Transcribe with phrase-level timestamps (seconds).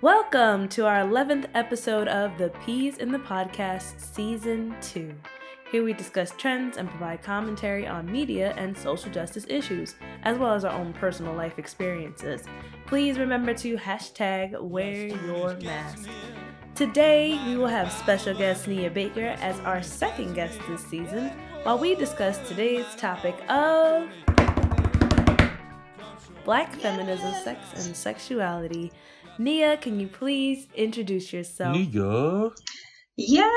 [0.00, 5.12] Welcome to our 11th episode of the Peas in the Podcast Season 2.
[5.72, 10.54] Here we discuss trends and provide commentary on media and social justice issues, as well
[10.54, 12.44] as our own personal life experiences.
[12.86, 16.08] Please remember to hashtag wear your mask.
[16.76, 21.32] Today, we will have special guest Nia Baker as our second guest this season,
[21.64, 24.08] while we discuss today's topic of
[26.44, 28.90] Black feminism, sex, and sexuality.
[29.38, 31.76] Nia, can you please introduce yourself?
[31.76, 32.50] Nia.
[33.20, 33.50] Yeah,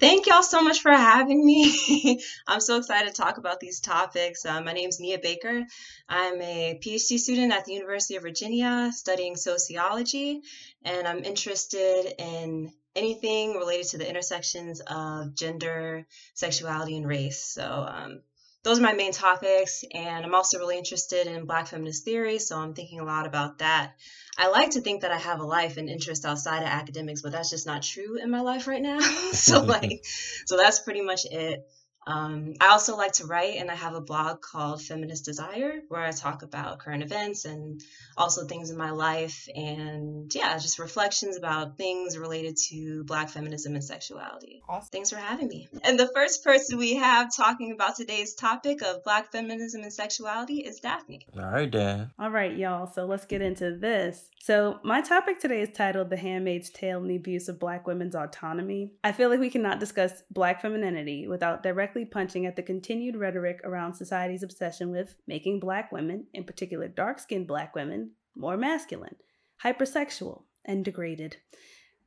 [0.00, 2.20] thank y'all so much for having me.
[2.48, 4.44] I'm so excited to talk about these topics.
[4.44, 5.64] Uh, my name is Nia Baker.
[6.08, 10.42] I'm a PhD student at the University of Virginia studying sociology,
[10.84, 17.40] and I'm interested in anything related to the intersections of gender, sexuality, and race.
[17.40, 18.20] So, um,
[18.64, 19.84] those are my main topics.
[19.92, 23.58] And I'm also really interested in Black feminist theory, so I'm thinking a lot about
[23.58, 23.92] that.
[24.36, 27.30] I like to think that I have a life and interest outside of academics, but
[27.30, 28.98] that's just not true in my life right now.
[29.32, 30.04] so, like,
[30.46, 31.64] so that's pretty much it.
[32.06, 36.02] Um, I also like to write, and I have a blog called Feminist Desire where
[36.02, 37.82] I talk about current events and
[38.16, 43.74] also things in my life, and yeah, just reflections about things related to Black feminism
[43.74, 44.62] and sexuality.
[44.68, 44.88] Awesome.
[44.92, 45.68] Thanks for having me.
[45.82, 50.58] And the first person we have talking about today's topic of Black feminism and sexuality
[50.58, 51.24] is Daphnee.
[51.36, 52.10] All right, Dan.
[52.18, 52.86] All right, y'all.
[52.86, 54.30] So let's get into this.
[54.44, 58.14] So, my topic today is titled The Handmaid's Tale and the Abuse of Black Women's
[58.14, 58.92] Autonomy.
[59.02, 63.60] I feel like we cannot discuss Black femininity without directly punching at the continued rhetoric
[63.62, 69.16] around society's obsession with making Black women, in particular dark skinned Black women, more masculine,
[69.62, 71.36] hypersexual, and degraded.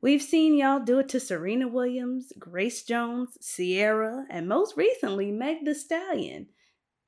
[0.00, 5.64] We've seen y'all do it to Serena Williams, Grace Jones, Ciara, and most recently, Meg
[5.64, 6.48] Thee Stallion.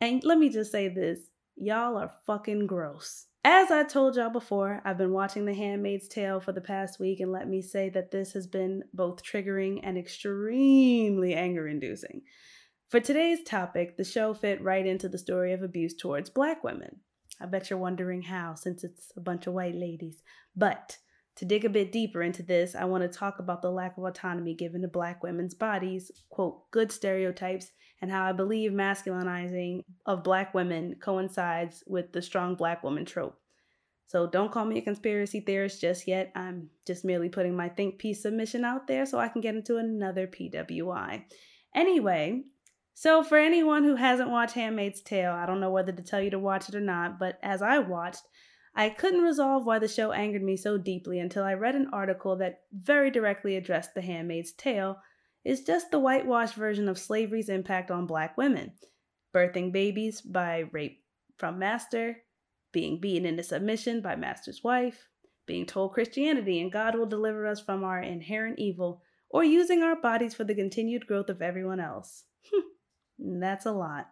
[0.01, 1.19] And let me just say this
[1.57, 3.27] y'all are fucking gross.
[3.43, 7.21] As I told y'all before, I've been watching The Handmaid's Tale for the past week,
[7.21, 12.21] and let me say that this has been both triggering and extremely anger inducing.
[12.91, 16.97] For today's topic, the show fit right into the story of abuse towards black women.
[17.41, 20.25] I bet you're wondering how, since it's a bunch of white ladies.
[20.57, 20.99] But
[21.37, 24.03] to dig a bit deeper into this, I want to talk about the lack of
[24.03, 27.71] autonomy given to black women's bodies, quote, good stereotypes,
[28.03, 33.39] and how I believe masculinizing of black women coincides with the strong black woman trope.
[34.09, 36.33] So don't call me a conspiracy theorist just yet.
[36.35, 39.77] I'm just merely putting my think piece submission out there so I can get into
[39.77, 41.23] another PWI.
[41.73, 42.43] Anyway,
[43.01, 46.29] so for anyone who hasn't watched Handmaid's Tale, I don't know whether to tell you
[46.33, 48.21] to watch it or not, but as I watched,
[48.75, 52.37] I couldn't resolve why the show angered me so deeply until I read an article
[52.37, 54.99] that very directly addressed The Handmaid's Tale
[55.47, 58.73] It's just the whitewashed version of slavery's impact on black women.
[59.35, 61.03] Birthing babies by rape
[61.39, 62.19] from master,
[62.71, 65.09] being beaten into submission by master's wife,
[65.47, 69.01] being told Christianity and God will deliver us from our inherent evil,
[69.31, 72.25] or using our bodies for the continued growth of everyone else.
[73.21, 74.09] That's a lot.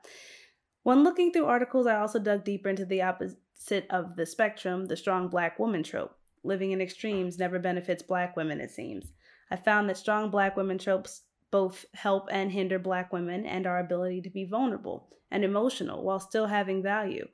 [0.82, 4.96] When looking through articles, I also dug deeper into the opposite of the spectrum, the
[4.96, 6.14] strong black woman trope.
[6.44, 9.12] Living in extremes never benefits black women, it seems.
[9.50, 13.80] I found that strong black women tropes both help and hinder black women and our
[13.80, 17.26] ability to be vulnerable and emotional while still having value.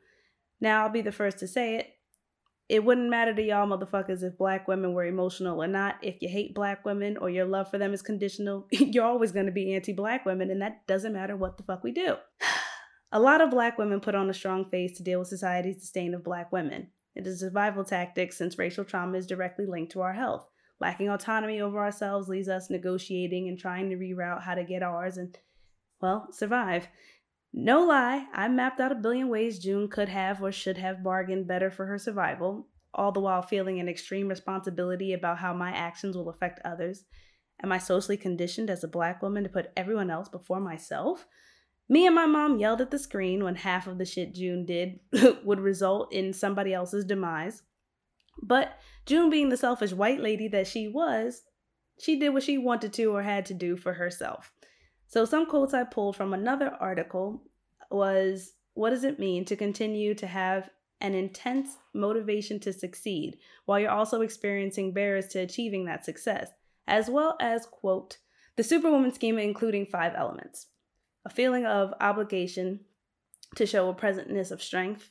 [0.61, 1.94] Now, I'll be the first to say it.
[2.75, 5.95] It wouldn't matter to y'all motherfuckers if black women were emotional or not.
[6.03, 9.47] If you hate black women or your love for them is conditional, you're always going
[9.47, 12.17] to be anti black women, and that doesn't matter what the fuck we do.
[13.13, 16.15] A lot of black women put on a strong face to deal with society's disdain
[16.15, 16.89] of black women.
[17.15, 20.49] It is a survival tactic since racial trauma is directly linked to our health.
[20.81, 25.17] Lacking autonomy over ourselves leaves us negotiating and trying to reroute how to get ours
[25.17, 25.39] and,
[26.01, 26.89] well, survive.
[27.57, 31.47] No lie, I mapped out a billion ways June could have or should have bargained
[31.47, 36.17] better for her survival, all the while feeling an extreme responsibility about how my actions
[36.17, 37.05] will affect others.
[37.63, 41.29] Am I socially conditioned as a black woman to put everyone else before myself?
[41.89, 44.99] Me and my mom yelled at the screen when half of the shit June did
[45.45, 47.63] would result in somebody else's demise.
[48.43, 51.43] But June, being the selfish white lady that she was,
[52.01, 54.53] she did what she wanted to or had to do for herself.
[55.07, 57.43] So, some quotes I pulled from another article
[57.91, 60.71] was What does it mean to continue to have
[61.01, 66.51] an intense motivation to succeed while you're also experiencing barriers to achieving that success?
[66.87, 68.19] As well as, quote,
[68.57, 70.67] the Superwoman schema including five elements
[71.27, 72.81] a feeling of obligation
[73.57, 75.11] to show a presentness of strength,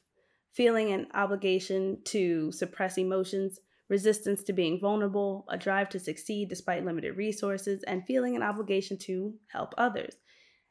[0.51, 6.85] feeling an obligation to suppress emotions, resistance to being vulnerable, a drive to succeed despite
[6.85, 10.15] limited resources, and feeling an obligation to help others.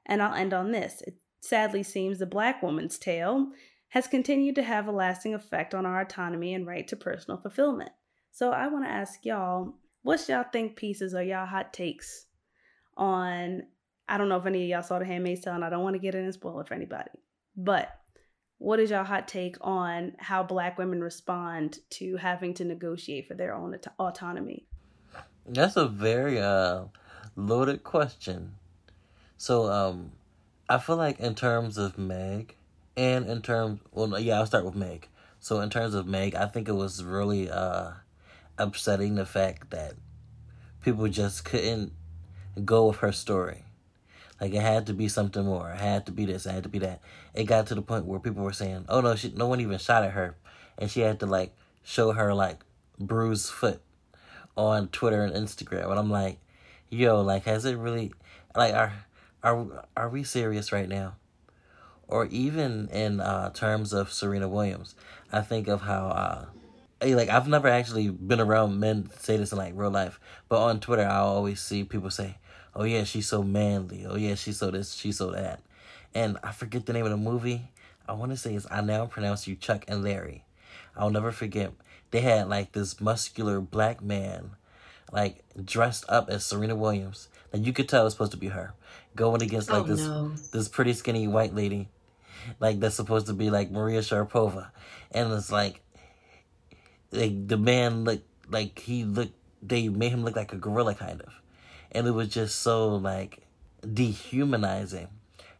[0.06, 1.02] And I'll end on this.
[1.06, 3.48] It sadly seems the black woman's tale
[3.88, 7.90] has continued to have a lasting effect on our autonomy and right to personal fulfillment.
[8.30, 12.24] So I want to ask y'all, what's y'all think pieces or y'all hot takes
[12.96, 13.64] on?
[14.08, 15.94] I don't know if any of y'all saw The Handmaid's Tale, and I don't want
[15.94, 17.10] to get in and spoil it for anybody.
[17.56, 17.88] But
[18.62, 23.34] what is your hot take on how Black women respond to having to negotiate for
[23.34, 24.66] their own aut- autonomy?
[25.44, 26.84] That's a very uh,
[27.34, 28.54] loaded question.
[29.36, 30.12] So, um,
[30.68, 32.54] I feel like in terms of Meg,
[32.96, 35.08] and in terms, well, yeah, I'll start with Meg.
[35.40, 37.90] So, in terms of Meg, I think it was really uh,
[38.58, 39.94] upsetting the fact that
[40.84, 41.92] people just couldn't
[42.64, 43.64] go with her story.
[44.42, 45.70] Like it had to be something more.
[45.70, 46.46] It had to be this.
[46.46, 47.00] It had to be that.
[47.32, 49.78] It got to the point where people were saying, "Oh no, she, no one even
[49.78, 50.34] shot at her,"
[50.76, 51.54] and she had to like
[51.84, 52.58] show her like
[52.98, 53.80] bruised foot
[54.56, 55.90] on Twitter and Instagram.
[55.90, 56.40] And I'm like,
[56.90, 58.12] "Yo, like, has it really?
[58.56, 58.92] Like, are
[59.44, 61.14] are are we serious right now?"
[62.08, 64.96] Or even in uh, terms of Serena Williams,
[65.32, 66.08] I think of how.
[66.08, 66.44] Uh,
[67.00, 70.18] like I've never actually been around men say this in like real life,
[70.48, 72.38] but on Twitter I always see people say,
[72.74, 74.06] oh yeah, she's so manly.
[74.06, 75.60] Oh yeah, she's so this, she's so that.
[76.14, 77.70] And I forget the name of the movie.
[78.08, 80.44] I want to say it's I Now Pronounce You Chuck and Larry.
[80.96, 81.72] I'll never forget.
[82.10, 84.50] They had like this muscular black man,
[85.10, 87.28] like dressed up as Serena Williams.
[87.52, 88.74] And you could tell it was supposed to be her.
[89.14, 90.32] Going against like oh, this no.
[90.52, 91.88] this pretty skinny white lady.
[92.60, 94.70] Like that's supposed to be like Maria Sharapova.
[95.10, 95.80] And it's like
[97.10, 101.20] like the man looked like he looked they made him look like a gorilla kind
[101.22, 101.41] of
[101.92, 103.46] and it was just so like
[103.92, 105.08] dehumanizing.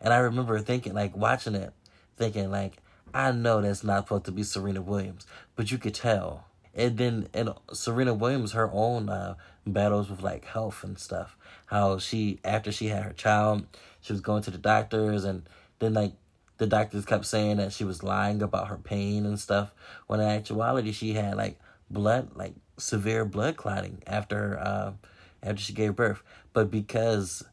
[0.01, 1.73] And I remember thinking, like watching it,
[2.17, 2.79] thinking like,
[3.15, 6.47] I know that's not supposed to be Serena Williams, but you could tell.
[6.75, 9.35] And then and Serena Williams, her own uh,
[9.67, 11.37] battles with like health and stuff.
[11.67, 13.67] How she after she had her child,
[14.01, 15.47] she was going to the doctors, and
[15.79, 16.13] then like
[16.57, 19.75] the doctors kept saying that she was lying about her pain and stuff.
[20.07, 21.59] When in actuality, she had like
[21.91, 24.93] blood, like severe blood clotting after uh,
[25.43, 26.23] after she gave birth,
[26.53, 27.45] but because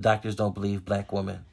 [0.00, 1.44] doctors don't believe black women,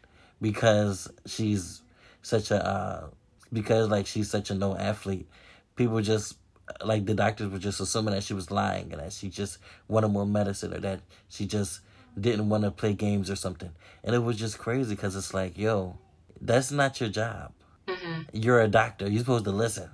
[0.41, 1.81] because she's
[2.21, 3.07] such a uh,
[3.51, 5.27] because like she's such a no athlete,
[5.75, 6.37] people just
[6.83, 9.57] like the doctors were just assuming that she was lying and that she just
[9.87, 11.81] wanted more medicine or that she just
[12.19, 13.71] didn't want to play games or something.
[14.03, 15.97] And it was just crazy because it's like, yo,
[16.39, 17.53] that's not your job.
[17.87, 18.21] Mm-hmm.
[18.33, 19.09] You're a doctor.
[19.09, 19.89] You're supposed to listen.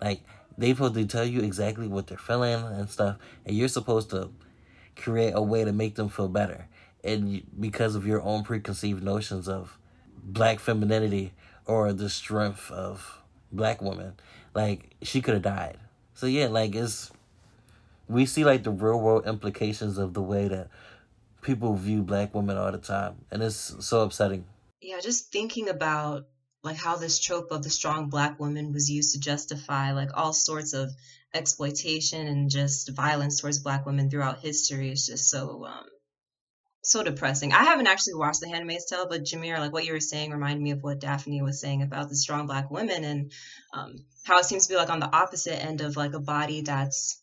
[0.00, 0.20] Like
[0.58, 4.30] they supposed to tell you exactly what they're feeling and stuff, and you're supposed to
[4.96, 6.68] create a way to make them feel better.
[7.04, 9.78] And because of your own preconceived notions of
[10.22, 11.32] black femininity
[11.66, 14.14] or the strength of black women,
[14.54, 15.78] like she could have died.
[16.14, 17.10] So yeah, like it's
[18.08, 20.68] we see like the real world implications of the way that
[21.40, 24.44] people view black women all the time, and it's so upsetting.
[24.80, 26.26] Yeah, just thinking about
[26.62, 30.32] like how this trope of the strong black woman was used to justify like all
[30.32, 30.92] sorts of
[31.34, 35.86] exploitation and just violence towards black women throughout history is just so um
[36.84, 37.52] so depressing.
[37.52, 40.60] I haven't actually watched The Handmaid's Tale, but Jameer, like what you were saying, reminded
[40.60, 43.32] me of what Daphnee was saying about the strong black women and
[43.72, 46.62] um, how it seems to be like on the opposite end of like a body
[46.62, 47.22] that's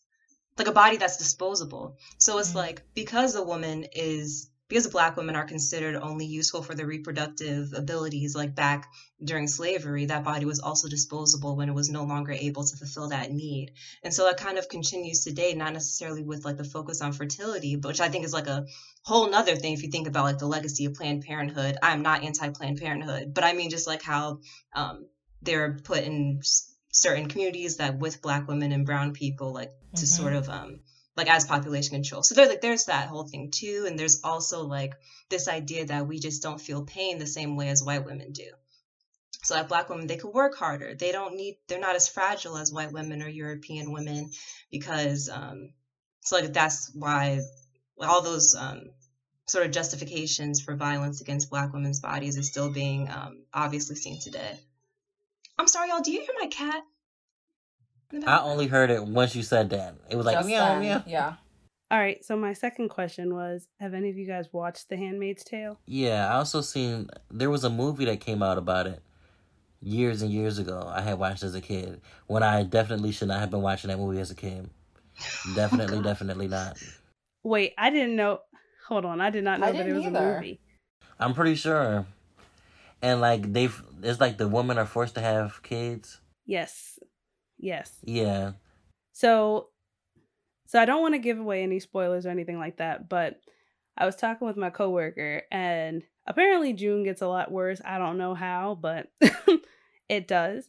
[0.58, 1.96] like a body that's disposable.
[2.18, 2.58] So it's mm-hmm.
[2.58, 7.74] like because a woman is because black women are considered only useful for their reproductive
[7.74, 8.90] abilities like back
[9.22, 13.08] during slavery that body was also disposable when it was no longer able to fulfill
[13.08, 13.72] that need
[14.02, 17.76] and so that kind of continues today not necessarily with like the focus on fertility
[17.76, 18.64] but which i think is like a
[19.04, 22.22] whole nother thing if you think about like the legacy of planned parenthood i'm not
[22.22, 24.38] anti-planned parenthood but i mean just like how
[24.74, 25.06] um,
[25.42, 26.40] they're put in
[26.92, 30.22] certain communities that with black women and brown people like to mm-hmm.
[30.22, 30.80] sort of um,
[31.16, 32.22] like as population control.
[32.22, 34.94] So there's like there's that whole thing too, and there's also like
[35.28, 38.50] this idea that we just don't feel pain the same way as white women do.
[39.42, 40.94] So like black women, they could work harder.
[40.94, 41.58] They don't need.
[41.66, 44.30] They're not as fragile as white women or European women
[44.70, 45.72] because um,
[46.20, 47.40] so like that's why
[47.98, 48.82] all those um,
[49.46, 54.20] sort of justifications for violence against black women's bodies is still being um, obviously seen
[54.20, 54.58] today.
[55.58, 56.00] I'm sorry, y'all.
[56.00, 56.82] Do you hear my cat?
[58.26, 59.94] I only heard it once you said that.
[60.08, 60.80] It was like Just meow then.
[60.82, 61.02] meow.
[61.06, 61.34] Yeah.
[61.90, 62.24] All right.
[62.24, 65.78] So my second question was: Have any of you guys watched The Handmaid's Tale?
[65.86, 69.02] Yeah, I also seen there was a movie that came out about it
[69.82, 70.90] years and years ago.
[70.92, 73.98] I had watched as a kid when I definitely should not have been watching that
[73.98, 74.68] movie as a kid.
[75.54, 76.78] Definitely, oh definitely not.
[77.42, 78.40] Wait, I didn't know.
[78.88, 80.18] Hold on, I did not know that it was either.
[80.18, 80.60] a movie.
[81.18, 82.06] I'm pretty sure.
[83.02, 86.20] And like they've, it's like the women are forced to have kids.
[86.46, 86.98] Yes,
[87.60, 87.92] Yes.
[88.04, 88.52] Yeah.
[89.12, 89.68] So
[90.66, 93.40] so I don't want to give away any spoilers or anything like that, but
[93.98, 97.80] I was talking with my coworker and apparently June gets a lot worse.
[97.84, 99.08] I don't know how, but
[100.08, 100.68] it does.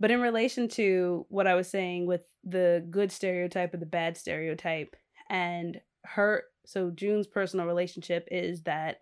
[0.00, 4.16] but in relation to what I was saying with the good stereotype and the bad
[4.16, 4.94] stereotype,
[5.28, 8.98] and her, so June's personal relationship is that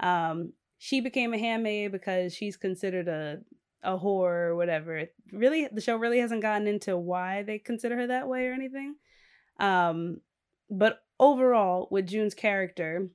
[0.00, 3.40] um, she became a handmaid because she's considered a
[3.82, 5.04] a whore or whatever.
[5.32, 8.96] Really, the show really hasn't gotten into why they consider her that way or anything.
[9.60, 10.20] Um,
[10.70, 13.08] but overall, with June's character,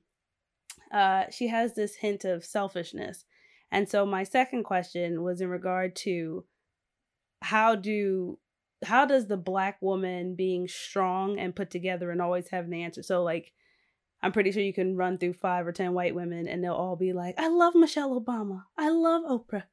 [0.92, 3.24] uh, she has this hint of selfishness.
[3.70, 6.44] And so my second question was in regard to
[7.42, 8.38] how do
[8.84, 13.02] how does the black woman being strong and put together and always having the answer
[13.02, 13.52] so like
[14.22, 16.96] i'm pretty sure you can run through five or ten white women and they'll all
[16.96, 19.64] be like i love michelle obama i love oprah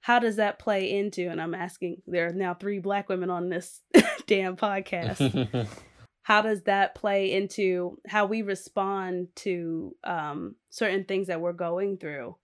[0.00, 3.48] how does that play into and i'm asking there are now three black women on
[3.48, 3.80] this
[4.26, 5.68] damn podcast
[6.22, 11.98] how does that play into how we respond to um, certain things that we're going
[11.98, 12.36] through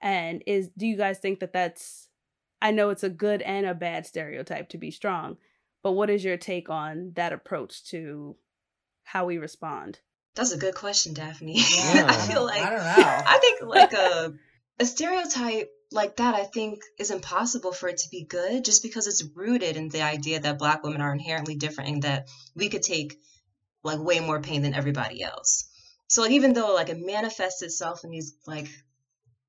[0.00, 2.08] and is do you guys think that that's
[2.60, 5.36] I know it's a good and a bad stereotype to be strong,
[5.82, 8.36] but what is your take on that approach to
[9.04, 10.00] how we respond?
[10.34, 11.56] That's a good question, Daphnee.
[11.94, 12.06] Yeah.
[12.08, 13.22] I feel like I don't know.
[13.26, 14.34] I think like a
[14.78, 19.06] a stereotype like that I think is impossible for it to be good just because
[19.06, 22.82] it's rooted in the idea that black women are inherently different and that we could
[22.82, 23.16] take
[23.84, 25.68] like way more pain than everybody else.
[26.08, 28.68] So like even though like it manifests itself in these like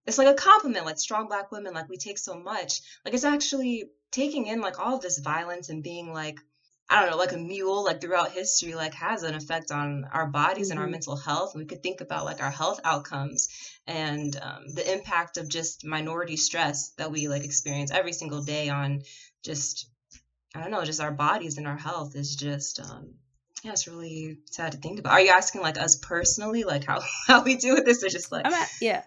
[0.05, 3.25] it's like a compliment like strong black women like we take so much like it's
[3.25, 6.37] actually taking in like all of this violence and being like
[6.89, 10.27] i don't know like a mule like throughout history like has an effect on our
[10.27, 10.91] bodies and our Mhm.
[10.91, 13.49] mental health we could think about like our health outcomes
[13.85, 18.69] and um, the impact of just minority stress that we like experience every single day
[18.69, 19.03] on
[19.43, 19.89] just
[20.55, 23.13] i don't know just our bodies and our health is just um
[23.63, 27.01] yeah it's really sad to think about are you asking like us personally like how
[27.27, 29.03] how we do with this or just like I'm at yeah.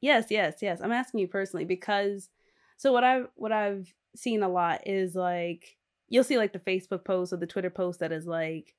[0.00, 0.80] Yes, yes, yes.
[0.82, 2.28] I'm asking you personally because
[2.76, 7.04] so what I've what I've seen a lot is like you'll see like the Facebook
[7.04, 8.74] post or the Twitter post that is like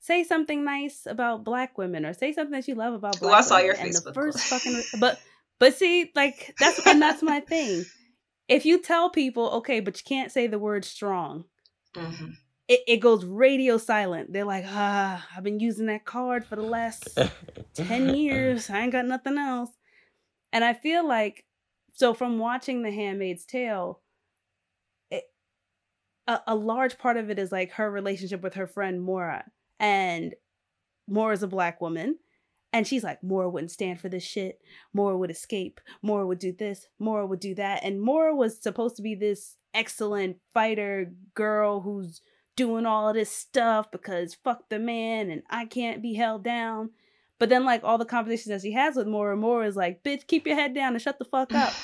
[0.00, 3.38] say something nice about black women or say something that you love about Ooh, black
[3.38, 3.66] I saw women.
[3.66, 4.64] your and the first post.
[4.64, 5.18] fucking but
[5.58, 7.84] but see like that's and that's my thing.
[8.48, 11.44] If you tell people, okay, but you can't say the word strong,
[11.94, 12.32] Mhm.
[12.68, 14.32] it, it goes radio silent.
[14.32, 17.18] They're like, ah, I've been using that card for the last
[17.74, 18.70] 10 years.
[18.70, 19.70] I ain't got nothing else.
[20.52, 21.44] And I feel like,
[21.92, 24.00] so from watching The Handmaid's Tale,
[26.28, 29.46] a, a large part of it is like her relationship with her friend Moira.
[29.80, 30.34] And
[31.08, 32.18] Moira's a black woman.
[32.70, 34.60] And she's like, Moira wouldn't stand for this shit.
[34.92, 35.80] Moira would escape.
[36.02, 36.86] Moira would do this.
[36.98, 37.82] Moira would do that.
[37.82, 42.20] And Moira was supposed to be this excellent fighter girl who's
[42.56, 46.90] doing all of this stuff because fuck the man and I can't be held down.
[47.38, 50.26] But then, like, all the conversations that she has with Moira, Moira is like, bitch,
[50.26, 51.72] keep your head down and shut the fuck up.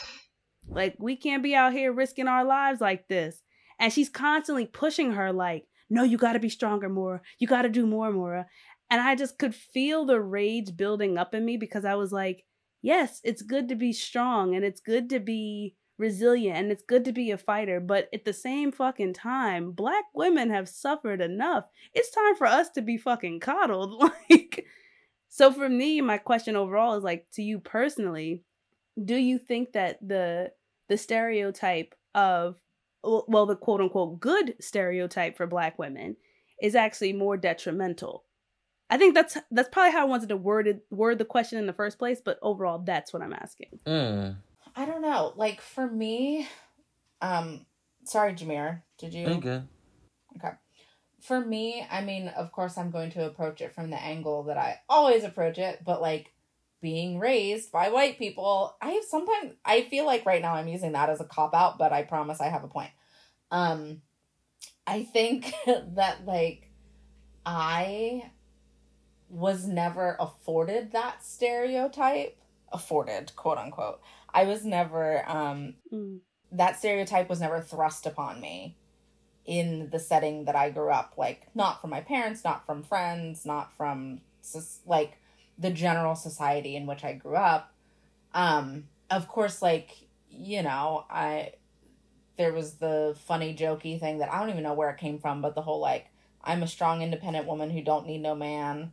[0.67, 3.43] Like, we can't be out here risking our lives like this.
[3.79, 7.21] And she's constantly pushing her, like, no, you gotta be stronger, Moira.
[7.39, 8.47] You gotta do more, Moira.
[8.91, 12.45] And I just could feel the rage building up in me because I was like,
[12.83, 17.05] yes, it's good to be strong and it's good to be resilient and it's good
[17.07, 17.81] to be a fighter.
[17.81, 21.65] But at the same fucking time, black women have suffered enough.
[21.95, 24.03] It's time for us to be fucking coddled.
[24.31, 24.67] Like,
[25.29, 28.45] so for me, my question overall is like, to you personally,
[29.03, 30.53] do you think that the
[30.89, 32.57] the stereotype of
[33.29, 36.17] well the quote unquote good stereotype for black women
[36.63, 38.25] is actually more detrimental
[38.91, 41.67] i think that's that's probably how i wanted to word it, word the question in
[41.67, 44.37] the first place but overall that's what i'm asking Mm.
[44.77, 45.33] I don't know.
[45.37, 46.49] Like for me,
[47.21, 47.67] um,
[48.05, 48.83] sorry, Jameer.
[48.99, 49.27] Did you?
[49.27, 49.69] Ain't good.
[50.37, 50.55] Okay.
[51.21, 54.59] For me, I mean, of course, I'm going to approach it from the angle that
[54.59, 56.33] I always approach it, but like
[56.85, 60.93] being raised by white people, I have sometimes, I feel like right now I'm using
[60.93, 62.91] that as a cop out, but I promise I have a point.
[63.51, 64.03] Um,
[64.87, 66.69] I think that like
[67.47, 68.31] I
[69.31, 72.37] was never afforded that stereotype,
[72.71, 74.03] afforded, quote unquote.
[74.29, 76.21] I was never, um, Mm.
[76.53, 78.77] that stereotype was never thrust upon me
[79.47, 81.15] in the setting that I grew up.
[81.17, 84.21] Like, not from my parents, not from friends, not from
[84.85, 85.17] like
[85.59, 87.73] the general society in which I grew up.
[88.33, 89.91] Um, of course, like
[90.29, 91.53] you know, I
[92.37, 95.41] there was the funny, jokey thing that I don't even know where it came from,
[95.41, 96.07] but the whole like
[96.43, 98.93] I'm a strong, independent woman who don't need no man,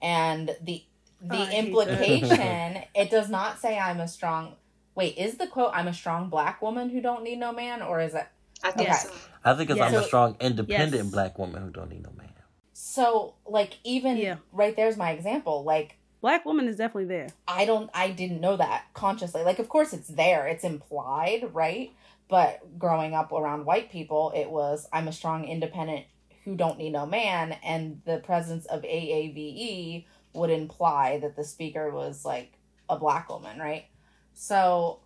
[0.00, 0.84] and the
[1.20, 1.58] the Oh, I hate that.
[1.58, 4.56] implication it does not say I'm a strong.
[4.94, 8.00] Wait, is the quote "I'm a strong black woman who don't need no man" or
[8.00, 8.26] is it?
[8.62, 8.94] I think Okay.
[8.94, 9.10] so.
[9.44, 9.86] I think it's Yeah.
[9.86, 11.12] I'm a strong, independent Yes.
[11.12, 12.32] black woman who don't need no man.
[12.74, 14.36] So like even Yeah.
[14.52, 15.64] right there's my example.
[15.64, 19.42] Like black woman is definitely there I don't I didn't know that consciously.
[19.42, 21.92] Like of course it's there, it's implied, right?
[22.30, 26.06] But growing up around white people, it was I'm a strong, independent
[26.44, 31.90] who don't need no man, and the presence of AAVE would imply that the speaker
[31.90, 32.54] was like
[32.88, 33.84] a black woman, right?
[34.32, 35.00] So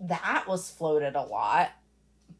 [0.00, 1.70] that was floated a lot,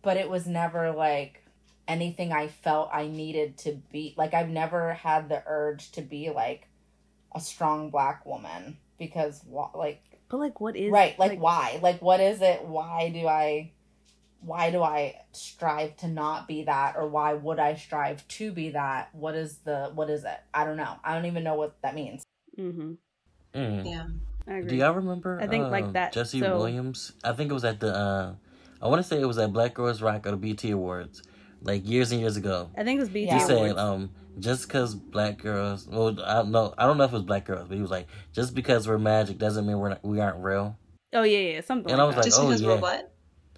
[0.03, 1.43] but it was never like
[1.89, 4.15] anything I felt I needed to be.
[4.17, 6.68] Like, I've never had the urge to be like
[7.39, 9.43] a strong black woman because,
[9.75, 11.19] like, but like, what is right?
[11.19, 11.79] Like, like, why?
[11.83, 12.65] Like, what is it?
[12.65, 13.73] Why do I?
[14.41, 18.71] Why do I strive to not be that, or why would I strive to be
[18.71, 19.09] that?
[19.13, 19.91] What is the?
[19.95, 20.39] What is it?
[20.55, 20.95] I don't know.
[21.03, 22.23] I don't even know what that means.
[22.57, 22.93] Mm-hmm.
[23.55, 23.85] Mm.
[23.85, 24.61] Yeah.
[24.67, 25.41] Do y'all remember?
[25.41, 26.13] I think uh, like that.
[26.13, 26.57] Jesse so...
[26.57, 27.13] Williams.
[27.25, 27.95] I think it was at the.
[27.95, 28.35] uh
[28.81, 31.23] I want to say it was at Black Girls Rock or the BET Awards,
[31.63, 32.71] like years and years ago.
[32.77, 33.47] I think it was BET he Awards.
[33.47, 37.15] said, um, just because black girls, well, I don't know, I don't know if it
[37.15, 40.05] was black girls, but he was like, just because we're magic doesn't mean we're not,
[40.05, 40.77] we aren't real.
[41.13, 41.91] Oh yeah, yeah, something.
[41.91, 42.21] And like I was that.
[42.21, 43.13] like, Just oh because yeah, we're what?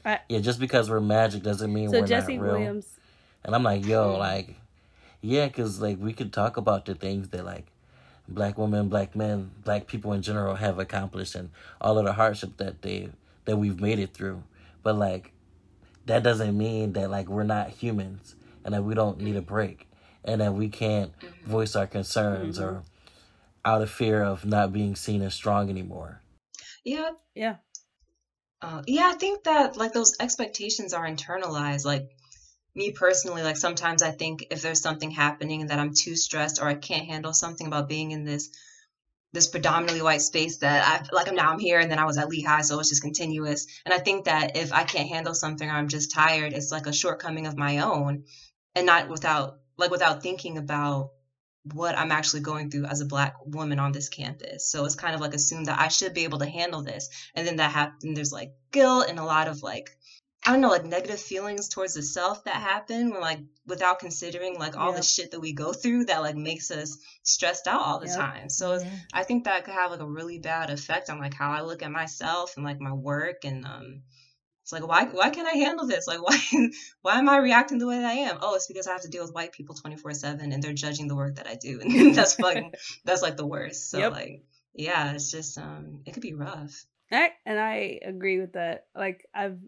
[0.04, 2.52] I, yeah, just because we're magic doesn't mean so we're Jesse not real.
[2.54, 2.86] Williams.
[3.44, 4.18] And I'm like, yo, Mm.
[4.18, 4.54] like,
[5.20, 7.66] yeah, because like we could talk about the things that like
[8.28, 12.56] black women, black men, black people in general have accomplished and all of the hardship
[12.58, 13.08] that they
[13.44, 14.42] that we've made it through.
[14.82, 15.32] But like
[16.06, 19.86] that doesn't mean that like we're not humans and that we don't need a break
[20.24, 21.12] and that we can't
[21.44, 22.62] voice our concerns Mhm.
[22.62, 22.82] or
[23.64, 26.20] out of fear of not being seen as strong anymore.
[26.84, 27.10] Yeah.
[27.34, 27.56] Yeah.
[28.62, 31.84] Uh, yeah, I think that like those expectations are internalized.
[31.84, 32.10] Like
[32.74, 36.60] me personally, like sometimes I think if there's something happening and that I'm too stressed
[36.60, 38.50] or I can't handle something about being in this
[39.32, 42.18] this predominantly white space that I like I'm now I'm here and then I was
[42.18, 43.66] at Lehigh, so it's just continuous.
[43.84, 46.86] And I think that if I can't handle something or I'm just tired, it's like
[46.86, 48.24] a shortcoming of my own
[48.74, 51.10] and not without like without thinking about
[51.64, 54.70] what I'm actually going through as a black woman on this campus.
[54.70, 57.08] So it's kind of like assumed that I should be able to handle this.
[57.34, 59.90] And then that happened there's like guilt and a lot of like
[60.46, 64.58] I don't know, like negative feelings towards the self that happen when like without considering
[64.58, 64.96] like all Yeah.
[64.96, 68.16] the shit that we go through that like makes us stressed out all the Yep.
[68.16, 68.48] time.
[68.48, 71.60] So I think that could have like a really bad effect on like how I
[71.60, 74.02] look at myself and like my work and um
[74.72, 76.06] it's like why why can't I handle this?
[76.06, 76.38] Like why
[77.02, 78.38] why am I reacting the way that I am?
[78.40, 81.16] Oh, it's because I have to deal with white people 24/7 and they're judging the
[81.16, 81.80] work that I do.
[81.84, 82.72] And that's fucking
[83.04, 83.90] that's like the worst.
[83.90, 84.12] So Yep.
[84.12, 86.84] like yeah, it's just um it could be rough.
[87.10, 88.86] I, and I agree with that.
[88.94, 89.58] Like I've,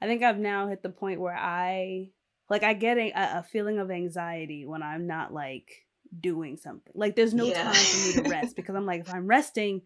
[0.00, 2.08] I think I've now hit the point where I,
[2.48, 5.86] like, I get a, a feeling of anxiety when I'm not like
[6.18, 6.92] doing something.
[6.94, 7.62] Like there's no Yeah.
[7.62, 9.82] time for me to rest because I'm like, if I'm resting,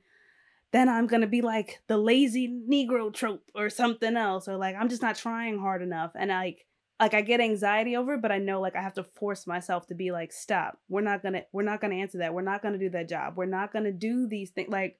[0.74, 4.88] then I'm gonna be like the lazy Negro trope or something else, or like I'm
[4.88, 6.10] just not trying hard enough.
[6.14, 6.66] And like,
[7.00, 9.86] like I get anxiety over it, but I know like I have to force myself
[9.86, 10.78] to be like, stop.
[10.88, 12.34] We're not gonna, we're not gonna answer that.
[12.34, 13.34] We're not gonna do that job.
[13.36, 14.68] We're not gonna do these things.
[14.70, 14.98] Like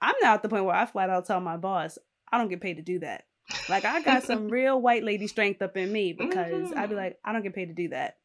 [0.00, 1.98] I'm now at the point where I flat out tell my boss,
[2.30, 3.24] I don't get paid to do that.
[3.68, 6.98] Like I got some real white lady strength up in me because I'd be Mhm.
[6.98, 8.16] like, I don't get paid to do that.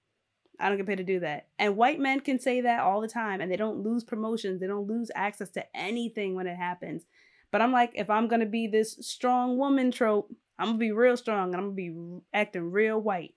[0.59, 1.47] I don't get paid to do that.
[1.59, 4.59] And white men can say that all the time and they don't lose promotions.
[4.59, 7.03] They don't lose access to anything when it happens.
[7.51, 11.17] But I'm like, if I'm gonna be this strong woman trope, I'm gonna be real
[11.17, 11.95] strong and I'm gonna be
[12.33, 13.35] acting real white.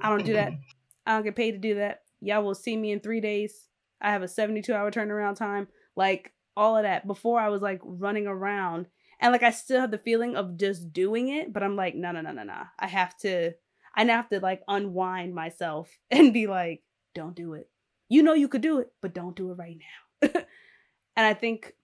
[0.00, 0.52] I don't do that.
[1.06, 2.02] I don't get paid to do that.
[2.20, 3.68] Y'all will see me in three days.
[4.00, 5.68] I have a 72 hour turnaround time.
[5.96, 7.06] Like all of that.
[7.06, 8.86] Before I was like running around
[9.20, 12.12] and like I still have the feeling of just doing it, but I'm like, no,
[12.12, 12.62] no, no, no, no.
[12.78, 13.52] I have to,
[13.94, 16.82] I have to like unwind myself and be like,
[17.14, 17.68] don't do it.
[18.08, 20.28] You know you could do it, but don't do it right now.
[21.16, 21.74] and I think,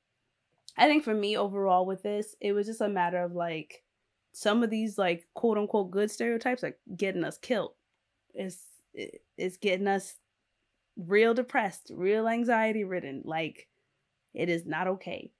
[0.76, 3.82] I think for me overall with this, it was just a matter of like
[4.32, 7.72] some of these like quote unquote good stereotypes are getting us killed.
[8.34, 8.62] It's
[8.94, 10.14] it's getting us
[10.96, 13.22] real depressed, real anxiety ridden.
[13.24, 13.68] Like
[14.34, 15.32] it is not okay.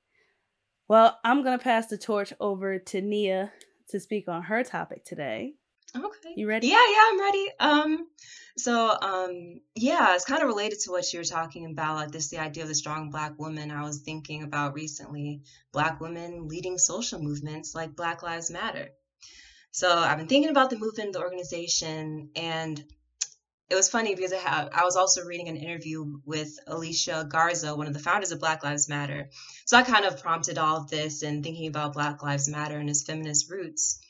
[0.88, 3.52] Well, I'm gonna pass the torch over to Nia
[3.90, 5.54] to speak on her topic today.
[5.96, 6.35] Okay.
[6.37, 6.68] You ready?
[6.68, 7.48] Yeah, yeah, I'm ready.
[7.61, 8.07] Um,
[8.59, 12.29] so, um, yeah, it's kind of related to what you were talking about, like this,
[12.29, 13.70] the idea of the strong Black woman.
[13.70, 18.90] I was thinking about recently Black women leading social movements like Black Lives Matter.
[19.70, 22.83] So I've been thinking about the movement, the organization, and
[23.70, 27.77] it was funny because I, have, I was also reading an interview with Alicia Garza,
[27.77, 29.29] one of the founders of Black Lives Matter.
[29.66, 32.88] So I kind of prompted all of this and thinking about Black Lives Matter and
[32.90, 34.01] its feminist roots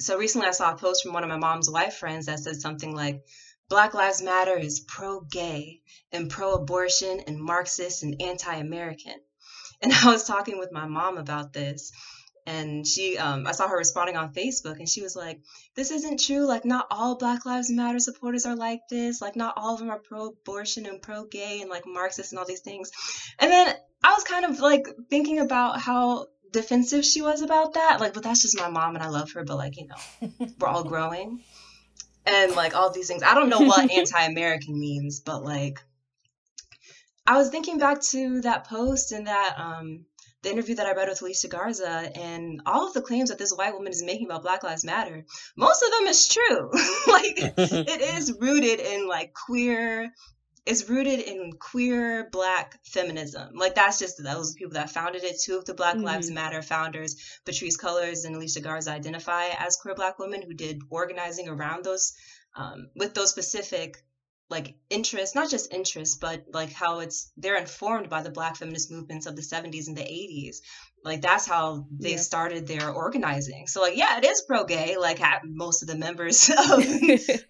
[0.00, 2.60] so recently I saw a post from one of my mom's white friends that said
[2.60, 3.22] something like,
[3.68, 9.14] Black Lives Matter is pro gay and pro abortion and Marxist and anti American.
[9.80, 11.92] And I was talking with my mom about this.
[12.44, 15.38] And she, um, I saw her responding on Facebook, and she was like,
[15.76, 16.46] "This isn't true.
[16.46, 19.20] Like, not all Black Lives Matter supporters are like this.
[19.20, 22.62] Like, not all of them are pro-abortion and pro-gay and like Marxist and all these
[22.62, 22.90] things."
[23.38, 28.00] And then I was kind of like thinking about how defensive she was about that.
[28.00, 30.68] Like, but that's just my mom and I love her, but like, you know, we're
[30.68, 31.42] all growing.
[32.26, 33.22] And like all these things.
[33.22, 35.80] I don't know what anti American means, but like
[37.26, 40.04] I was thinking back to that post and that um
[40.42, 43.52] the interview that I read with Alicia Garza and all of the claims that this
[43.52, 45.24] white woman is making about Black Lives Matter,
[45.56, 46.70] most of them is true.
[47.08, 50.12] like it is rooted in like queer
[50.68, 53.54] it's rooted in queer black feminism.
[53.54, 55.40] Like that's just those people that founded it.
[55.40, 56.04] Two of the Black mm-hmm.
[56.04, 60.82] Lives Matter founders, Patrisse Cullors and Alicia Garza, identify as queer black women who did
[60.90, 62.12] organizing around those
[62.54, 64.02] um, with those specific
[64.50, 68.90] like interest, not just interest, but like how it's they're informed by the black feminist
[68.90, 70.56] movements of the 70s and the 80s.
[71.04, 72.18] Like that's how they yeah.
[72.18, 73.66] started their organizing.
[73.66, 74.96] So like yeah, it is pro gay.
[74.96, 76.82] Like most of the members of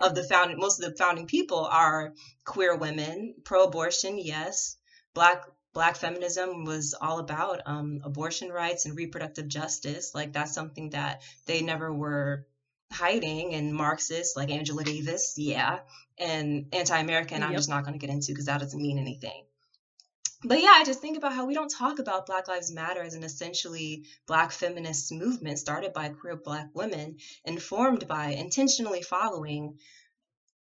[0.01, 3.35] of the founding most of the founding people are queer women.
[3.45, 4.77] Pro abortion, yes.
[5.15, 10.13] Black black feminism was all about um, abortion rights and reproductive justice.
[10.15, 12.47] Like that's something that they never were
[12.93, 15.81] hiding and Marxist like Angela Davis, yeah,
[16.19, 17.41] and anti-American.
[17.41, 17.49] Yep.
[17.49, 19.45] I'm just not going to get into because that doesn't mean anything.
[20.45, 23.15] But yeah, I just think about how we don't talk about Black Lives Matter as
[23.15, 29.79] an essentially Black feminist movement started by queer Black women, informed by intentionally following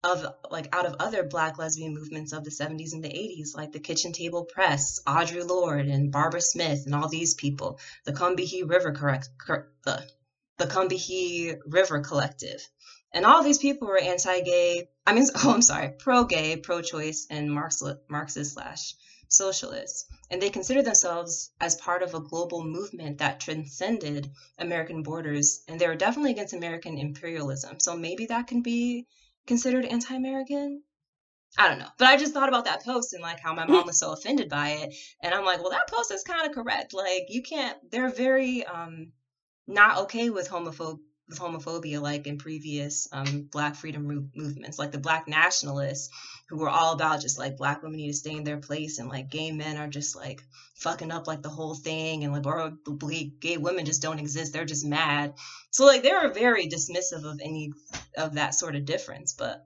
[0.03, 3.71] of like out of other black lesbian movements of the 70s and the 80s like
[3.71, 8.69] the kitchen table press audre lorde and barbara smith and all these people the combahee
[8.69, 10.07] river correct cor- the
[10.57, 12.67] the Combahee River Collective.
[13.11, 18.53] And all these people were anti-gay, I mean, oh, I'm sorry, pro-gay, pro-choice, and Marxist
[18.53, 18.95] slash
[19.27, 20.05] socialists.
[20.29, 25.63] And they considered themselves as part of a global movement that transcended American borders.
[25.67, 27.79] And they were definitely against American imperialism.
[27.79, 29.07] So maybe that can be
[29.47, 30.83] considered anti-American.
[31.57, 31.89] I don't know.
[31.97, 34.49] But I just thought about that post and like how my mom was so offended
[34.49, 34.95] by it.
[35.21, 36.93] And I'm like, well, that post is kind of correct.
[36.93, 39.13] Like you can't, they're very, um,
[39.67, 44.77] not okay with homophobe with homophobia like in previous um, black freedom movements.
[44.77, 46.09] Like the black nationalists
[46.49, 49.09] who were all about just like black women need to stay in their place and
[49.09, 50.43] like gay men are just like
[50.75, 52.73] fucking up like the whole thing and like or
[53.39, 54.53] gay women just don't exist.
[54.53, 55.33] They're just mad.
[55.71, 57.71] So like they were very dismissive of any
[58.15, 59.65] of that sort of difference but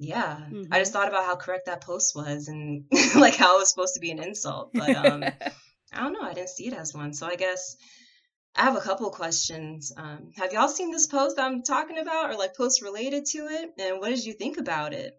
[0.00, 0.36] yeah.
[0.36, 0.72] Mm-hmm.
[0.72, 2.84] i just thought about how correct that post was and
[3.16, 5.24] like how it was supposed to be an insult but um
[5.92, 6.22] i don't know.
[6.22, 7.12] I didn't see it as one.
[7.14, 7.76] So i guess
[8.58, 9.92] I have a couple questions.
[9.96, 13.70] Um, have y'all seen this post I'm talking about, or like posts related to it?
[13.78, 15.16] And what did you think about it?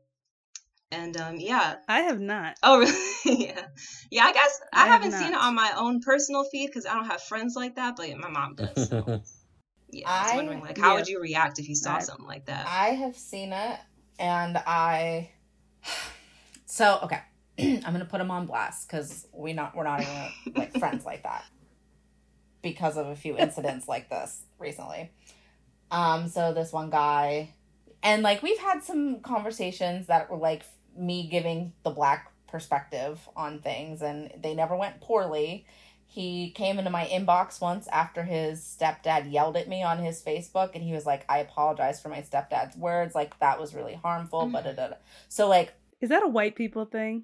[0.91, 2.57] And um, yeah, I have not.
[2.61, 2.79] Oh,
[3.25, 3.45] really?
[3.45, 3.67] yeah,
[4.11, 4.25] yeah.
[4.25, 6.95] I guess I, I haven't have seen it on my own personal feed because I
[6.95, 7.95] don't have friends like that.
[7.95, 8.89] But yeah, my mom does.
[8.89, 9.21] So.
[9.89, 10.95] yeah, I was wondering like, how yeah.
[10.95, 12.67] would you react if you saw I, something like that?
[12.67, 13.79] I have seen it,
[14.19, 15.31] and I.
[16.71, 17.19] So okay,
[17.59, 21.23] I'm gonna put him on blast because we not we're not even like friends like
[21.23, 21.43] that
[22.61, 25.11] because of a few incidents like this recently.
[25.91, 27.53] Um, so this one guy,
[28.03, 30.63] and like we've had some conversations that were like
[30.97, 35.65] me giving the black perspective on things, and they never went poorly.
[36.05, 40.71] He came into my inbox once after his stepdad yelled at me on his Facebook,
[40.75, 43.15] and he was like, "I apologize for my stepdad's words.
[43.15, 44.95] Like that was really harmful." But mm.
[45.27, 47.23] so like, is that a white people thing?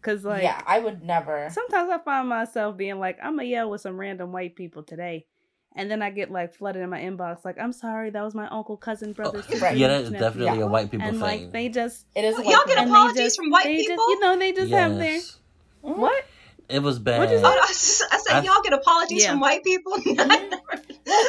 [0.00, 1.48] Cause like yeah, I would never.
[1.50, 5.26] Sometimes I find myself being like, I'm gonna yell with some random white people today,
[5.74, 8.48] and then I get like flooded in my inbox like, I'm sorry, that was my
[8.48, 9.42] uncle, cousin, brother.
[9.52, 9.76] Oh, right.
[9.76, 10.64] Yeah, that's definitely yeah.
[10.64, 11.20] a white people and, thing.
[11.20, 12.36] like they just it is.
[12.36, 13.96] Y'all get apologies just, from white people.
[13.96, 14.78] Just, you know, they just yes.
[14.78, 16.00] have their mm-hmm.
[16.00, 16.24] what?
[16.68, 17.32] It was bad.
[17.42, 19.30] Oh, I, said, I, y'all get apologies yeah.
[19.30, 19.92] from white people.
[19.96, 20.02] oh,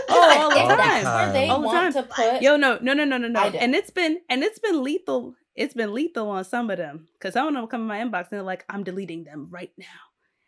[0.10, 1.06] all the time.
[1.06, 1.94] Where they all the time.
[1.94, 2.42] to put.
[2.42, 3.42] Yo, no, no, no, no, no, no.
[3.42, 7.34] And it's been and it's been lethal it's been lethal on some of them because
[7.34, 9.86] some of them come in my inbox and they're like, I'm deleting them right now.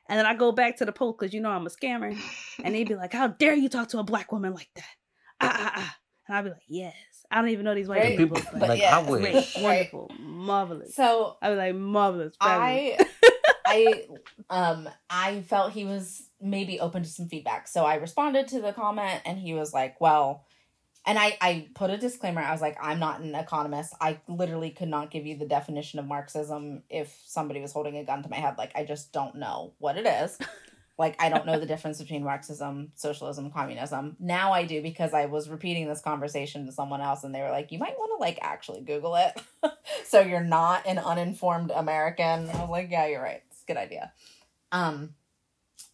[0.07, 2.17] And then I go back to the post because you know I'm a scammer.
[2.63, 4.85] and they'd be like, How dare you talk to a black woman like that?
[5.41, 5.97] Ah, ah, ah.
[6.27, 6.95] And I'd be like, Yes.
[7.29, 8.17] I don't even know these white right.
[8.17, 8.39] people.
[8.51, 9.21] But, but like, yeah, I wish.
[9.21, 10.19] Great, wonderful, right.
[10.21, 10.95] marvelous.
[10.95, 12.33] So I was like, marvelous.
[12.41, 13.07] Fabulous.
[13.65, 14.05] I,
[14.49, 17.67] I, um, I felt he was maybe open to some feedback.
[17.67, 20.45] So I responded to the comment, and he was like, "Well,
[21.05, 22.41] and I, I put a disclaimer.
[22.41, 23.93] I was like, I'm not an economist.
[23.99, 28.03] I literally could not give you the definition of Marxism if somebody was holding a
[28.03, 28.57] gun to my head.
[28.57, 30.37] Like, I just don't know what it is.
[30.99, 34.15] like, I don't know the difference between Marxism, socialism, communism.
[34.19, 37.49] Now I do because I was repeating this conversation to someone else and they were
[37.49, 39.41] like, you might want to, like, actually Google it.
[40.05, 42.47] so you're not an uninformed American.
[42.47, 43.41] I was like, yeah, you're right.
[43.49, 44.11] It's a good idea.
[44.71, 45.15] Um,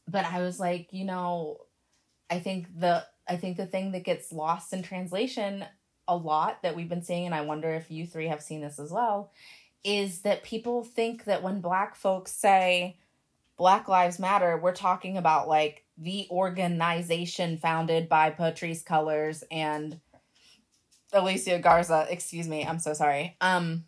[0.06, 1.62] but I was like, you know,
[2.30, 5.66] I think the I think the thing that gets lost in translation
[6.08, 8.80] a lot that we've been seeing, and I wonder if you three have seen this
[8.80, 9.32] as well,
[9.84, 12.98] is that people think that when black folks say
[13.58, 20.00] Black Lives Matter, we're talking about like the organization founded by Patrisse Cullors and
[21.12, 23.36] Alicia Garza, excuse me, I'm so sorry.
[23.42, 23.86] Um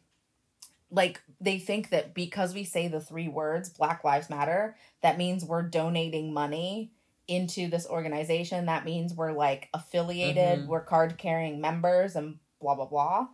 [0.91, 5.45] like they think that because we say the three words Black Lives Matter, that means
[5.45, 6.91] we're donating money
[7.29, 8.65] into this organization.
[8.65, 10.67] That means we're like affiliated, Mhm.
[10.67, 13.27] we're card carrying members and blah blah blah.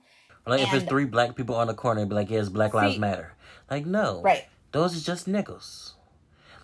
[0.45, 2.73] Like if it's three black people on the corner, it'd be like, yeah, it's Black
[2.75, 3.33] Lives See- Matter.
[3.71, 4.45] Like no, Right.
[4.71, 5.95] Those are just nickels.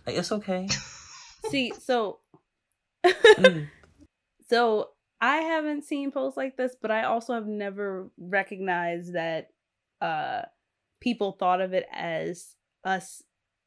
[0.05, 0.67] Like it's okay.
[1.49, 2.19] See, so
[3.03, 3.67] Mm.
[4.49, 4.89] so
[5.19, 9.49] I haven't seen posts like this, but I also have never recognized that
[10.01, 10.43] uh
[10.99, 13.23] people thought of it as us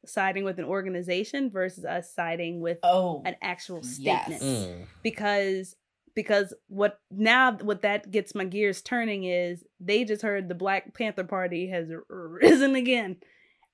[0.07, 3.21] siding with an organization versus us siding with Oh.
[3.25, 4.25] an actual Yes.
[4.25, 4.41] statement.
[4.41, 4.85] Mm.
[5.03, 5.75] because
[6.15, 10.93] because what now what that gets my gears turning is they just heard the Black
[10.93, 13.17] Panther Party has risen again.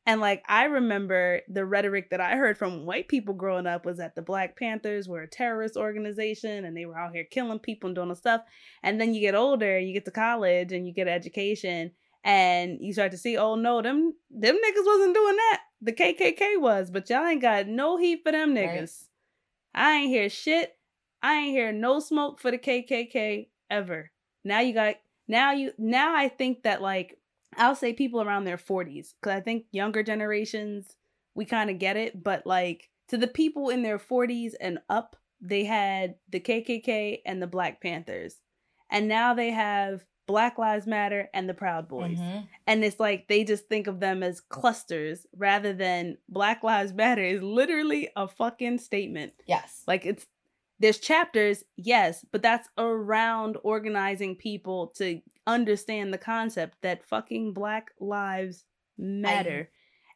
[0.08, 3.98] And like I remember the rhetoric that I heard from white people growing up was
[4.00, 7.90] that the Black Panthers were a terrorist organization and they were out here killing people
[7.90, 8.42] and doing all stuff.
[8.82, 11.92] And then you get older, you get to college and you get an education
[12.24, 15.62] and you start to see, oh no, them them niggas wasn't doing that.
[15.82, 18.90] The KKK was, but y'all ain't got no heat for them Right.
[19.74, 20.78] I ain't hear shit.
[21.22, 24.12] I ain't hear no smoke for the KKK ever.
[24.44, 24.96] Now you got
[25.28, 27.18] now you now I think that like
[27.58, 30.96] I'll say people around their 40s cuz I think younger generations
[31.36, 35.16] we kind of get it, but like to the people in their 40s and up,
[35.40, 38.42] they had the KKK and the Black Panthers.
[38.90, 42.18] And now they have Black Lives Matter and the Proud Boys.
[42.18, 42.48] Mhm.
[42.68, 47.22] and it's like they just think of them as clusters rather than black lives matter
[47.24, 49.34] is literally a fucking statement.
[49.48, 49.84] Yes.
[49.88, 50.26] like it's
[50.80, 57.92] there's chapters yes but that's around organizing people to understand the concept that fucking black
[58.00, 58.64] lives
[58.98, 59.70] matter.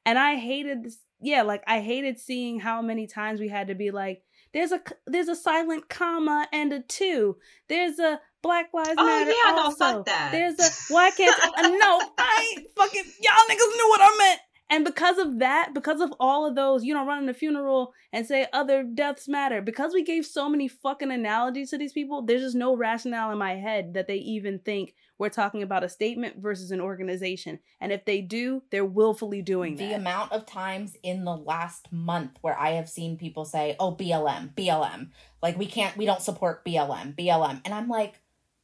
[0.05, 3.75] And i hated this yeah like i hated seeing how many times we had to
[3.75, 4.23] be like
[4.53, 7.35] there's a there's a silent comma and a two.
[7.67, 9.77] There's a black lives Oh, matter yeah, no, also.
[9.77, 10.31] fuck that.
[10.31, 14.39] there's a why can't uh, no i ain't fucking y'all niggas knew what i meant
[14.67, 18.25] and because of that, because of all of those, you know, running a funeral and
[18.25, 22.41] say other deaths matter, because we gave so many fucking analogies to these people, there's
[22.41, 26.37] just no rationale in my head that they even think we're talking about a statement
[26.41, 27.59] versus an organization.
[27.79, 29.99] And if they do, they're willfully doing the that.
[29.99, 34.55] amount of times in the last month where I have seen people say, "Oh, BLM,
[34.55, 35.11] BLM,"
[35.43, 38.19] like we can't, we don't support BLM, BLM, and I'm like,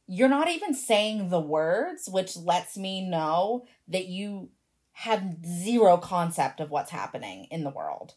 [0.06, 4.50] you're not even saying the words, which lets me know that you
[4.92, 8.14] have zero concept of what's happening in the world.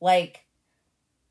[0.00, 0.46] Like,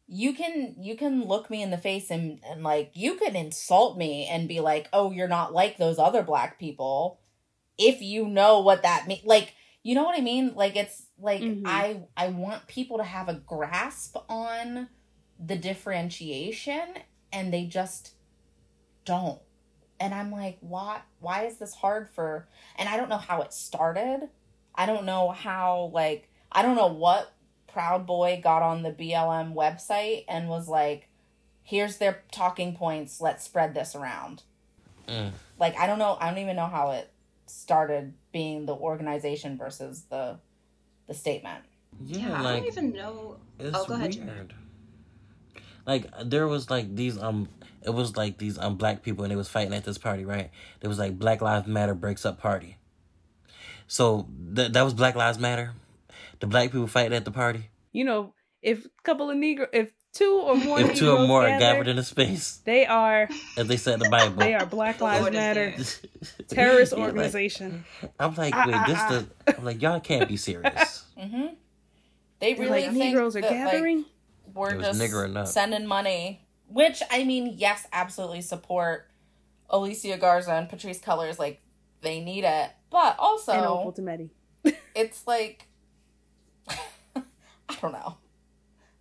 [0.07, 3.97] you can you can look me in the face and and like you can insult
[3.97, 7.19] me and be like, "Oh, you're not like those other black people."
[7.77, 10.53] If you know what that means, like you know what I mean?
[10.55, 11.61] Like it's like Mhm.
[11.65, 14.89] I I want people to have a grasp on
[15.39, 16.95] the differentiation
[17.31, 18.13] and they just
[19.05, 19.41] don't.
[20.03, 22.45] And I'm like, why why is this hard for
[22.77, 24.27] and I don't know how it started.
[24.75, 27.31] I don't know how like I don't know what
[27.71, 31.07] Proud Boy got on the BLM website and was like,
[31.63, 34.43] here's their talking points, let's spread this around.
[35.07, 35.31] Mm.
[35.57, 37.09] Like I don't know I don't even know how it
[37.45, 40.37] started being the organization versus the
[41.07, 41.63] the statement.
[42.03, 43.37] Yeah, Yeah, I don't even know.
[43.57, 44.27] it's Oh, go ahead, weird.
[44.27, 44.53] Jared.
[45.85, 47.47] Like there was like these um,
[47.85, 50.49] it was like these um black people and they was fighting at this party, right?
[50.79, 52.77] There was like Black Lives Matter breaks up party.
[53.87, 55.73] So that that was Black Lives Matter.
[56.39, 57.69] The black people fighting at the party.
[57.91, 61.27] you know, if a couple of Negro, if two or more if two or Negroes
[61.27, 64.35] more are gather, gathered in a space, they are as they said in the Bible.
[64.37, 65.85] they are Black Lives Matter here.
[66.47, 67.85] terrorist Yeah, like, organization.
[68.19, 69.23] I'm like, wait, ah, this ah.
[69.45, 71.05] the I'm like, y'all can't be serious.
[71.13, 71.53] Mm-hmm.
[72.39, 74.05] They really like think Negroes are that, like, gathering.
[74.53, 75.47] we're just nigger enough.
[75.47, 76.42] sending money.
[76.73, 79.07] Which I mean, yes, absolutely support
[79.69, 81.37] Alicia Garza and Patrisse Cullors.
[81.37, 81.61] Like
[82.01, 84.29] they need it, but also Opal Tometi.
[84.95, 85.67] it's like
[86.67, 88.17] I don't know.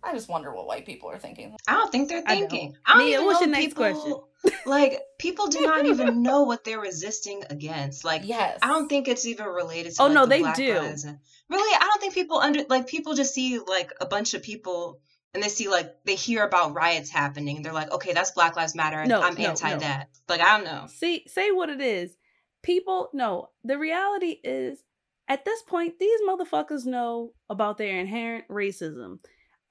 [0.05, 1.55] I just wonder what white people are thinking.
[1.67, 2.49] I don't think they're I don't.
[2.49, 2.75] thinking.
[2.85, 4.27] I don't Nia, even what's know your next people,
[4.65, 8.03] like people do not even know what they're resisting against.
[8.03, 10.01] Like Yes, I don't think it's even related to.
[10.01, 10.73] Oh, like, no, the they Black do.
[10.79, 14.33] Lives and- really, I don't think people under like people just see like a bunch
[14.33, 14.99] of people
[15.33, 18.55] and they see like they hear about riots happening and they're like, okay, that's Black
[18.55, 18.99] Lives Matter.
[18.99, 19.79] and No, I'm no, anti no.
[19.79, 20.09] that.
[20.29, 20.85] Like I don't know.
[20.87, 22.17] See, say what it is.
[22.61, 24.83] People, no, the reality is
[25.27, 29.19] at this point, these motherfuckers know about their inherent racism.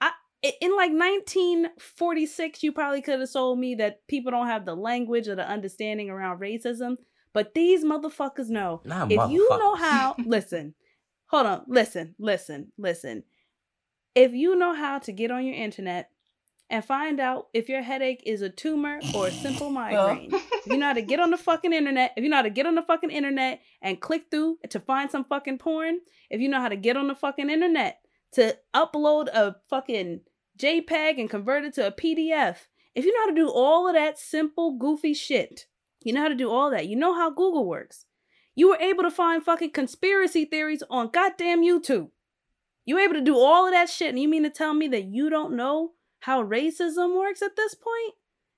[0.00, 0.10] I
[0.44, 4.74] i- in like 1946, you probably could have told me that people don't have the
[4.74, 6.96] language or the understanding around racism,
[7.32, 8.82] but these motherfuckers know.
[8.84, 10.74] Nah, if you know how, listen,
[11.26, 13.24] hold on, listen, listen, listen.
[14.14, 16.10] If you know how to get on your internet
[16.68, 20.30] and find out if your headache is a tumor or a simple migraine.
[20.32, 22.50] if you know how to get on the fucking internet, if you know how to
[22.50, 26.48] get on the fucking internet and click through to find some fucking porn, if you
[26.48, 28.00] know how to get on the fucking internet
[28.32, 30.20] to upload a fucking
[30.58, 32.56] JPEG and convert it to a PDF,
[32.94, 35.66] if you know how to do all of that simple, goofy shit,
[36.02, 36.86] you know how to do all that.
[36.88, 38.06] You know how Google works.
[38.54, 42.10] You were able to find fucking conspiracy theories on goddamn YouTube.
[42.84, 45.04] You able to do all of that shit, and you mean to tell me that
[45.04, 48.14] you don't know how racism works at this point?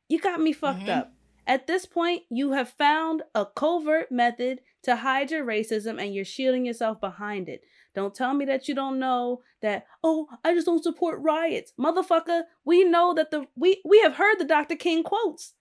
[0.08, 0.90] You got me fucked mm-hmm.
[0.90, 1.12] up.
[1.46, 6.24] At this point, you have found a covert method to hide your racism and you're
[6.24, 7.62] shielding yourself behind it.
[7.94, 11.72] Don't tell me that you don't know that, oh, I just don't support riots.
[11.78, 14.74] Motherfucker, we know that the we we have heard the Dr.
[14.74, 15.54] King quotes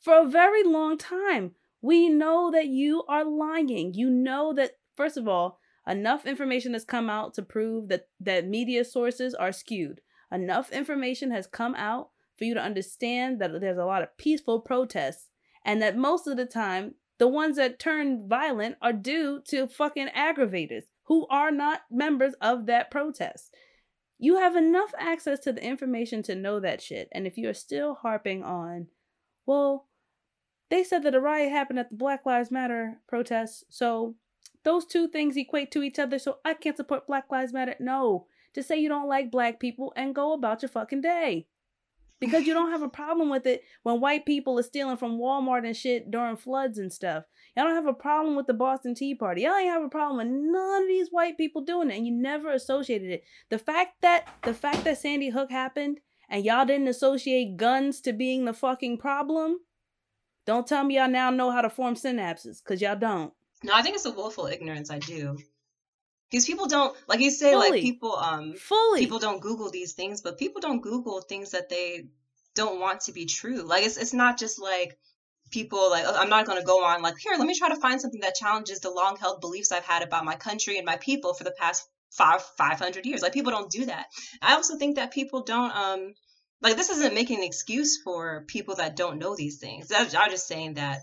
[0.00, 1.52] for a very long time.
[1.80, 3.94] We know that you are lying.
[3.94, 8.46] You know that, first of all, enough information has come out to prove that, that
[8.46, 10.00] media sources are skewed.
[10.30, 14.60] Enough information has come out for you to understand that there's a lot of peaceful
[14.60, 15.28] protests
[15.64, 20.08] and that most of the time, the ones that turn violent are due to fucking
[20.16, 23.54] aggravators who are not members of that protest.
[24.18, 27.08] You have enough access to the information to know that shit.
[27.12, 28.86] And if you're still harping on,
[29.46, 29.88] well,
[30.70, 33.64] they said that a riot happened at the Black Lives Matter protests.
[33.68, 34.14] So
[34.64, 36.18] those two things equate to each other.
[36.18, 37.74] So I can't support Black Lives Matter.
[37.80, 38.26] No.
[38.54, 41.46] Just say you don't like black people and go about your fucking day.
[42.20, 45.66] Because you don't have a problem with it when white people are stealing from Walmart
[45.66, 47.24] and shit during floods and stuff.
[47.56, 49.42] Y'all don't have a problem with the Boston Tea Party.
[49.42, 52.12] Y'all ain't have a problem with none of these white people doing it, and you
[52.12, 53.24] never associated it.
[53.50, 58.12] The fact that the fact that Sandy Hook happened and y'all didn't associate guns to
[58.12, 59.58] being the fucking problem
[60.44, 63.32] don't tell me y'all now know how to form synapses, because y'all don't.
[63.62, 64.90] No, I think it's a willful ignorance.
[64.90, 65.38] I do.
[66.30, 67.70] Because people don't, like you say, Fully.
[67.70, 69.00] like people, um, Fully.
[69.00, 72.06] people don't Google these things, but people don't Google things that they
[72.54, 73.62] don't want to be true.
[73.62, 74.98] Like it's it's not just like
[75.50, 77.34] people like I'm not going to go on like here.
[77.38, 80.24] Let me try to find something that challenges the long held beliefs I've had about
[80.24, 83.22] my country and my people for the past five five hundred years.
[83.22, 84.06] Like people don't do that.
[84.40, 86.14] I also think that people don't um
[86.60, 89.90] like this isn't making an excuse for people that don't know these things.
[89.92, 91.00] I'm just saying that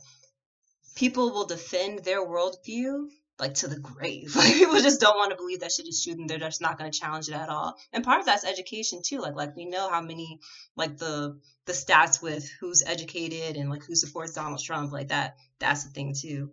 [1.00, 3.08] people will defend their worldview
[3.40, 4.36] like to the grave.
[4.36, 6.78] Like people just don't want to believe that shit is true and they're just not
[6.78, 7.78] going to challenge it at all.
[7.94, 9.20] And part of that's education too.
[9.20, 10.42] Like like we know how many
[10.76, 15.38] like the the stats with who's educated and like who supports Donald Trump like that.
[15.60, 16.52] That's the thing too.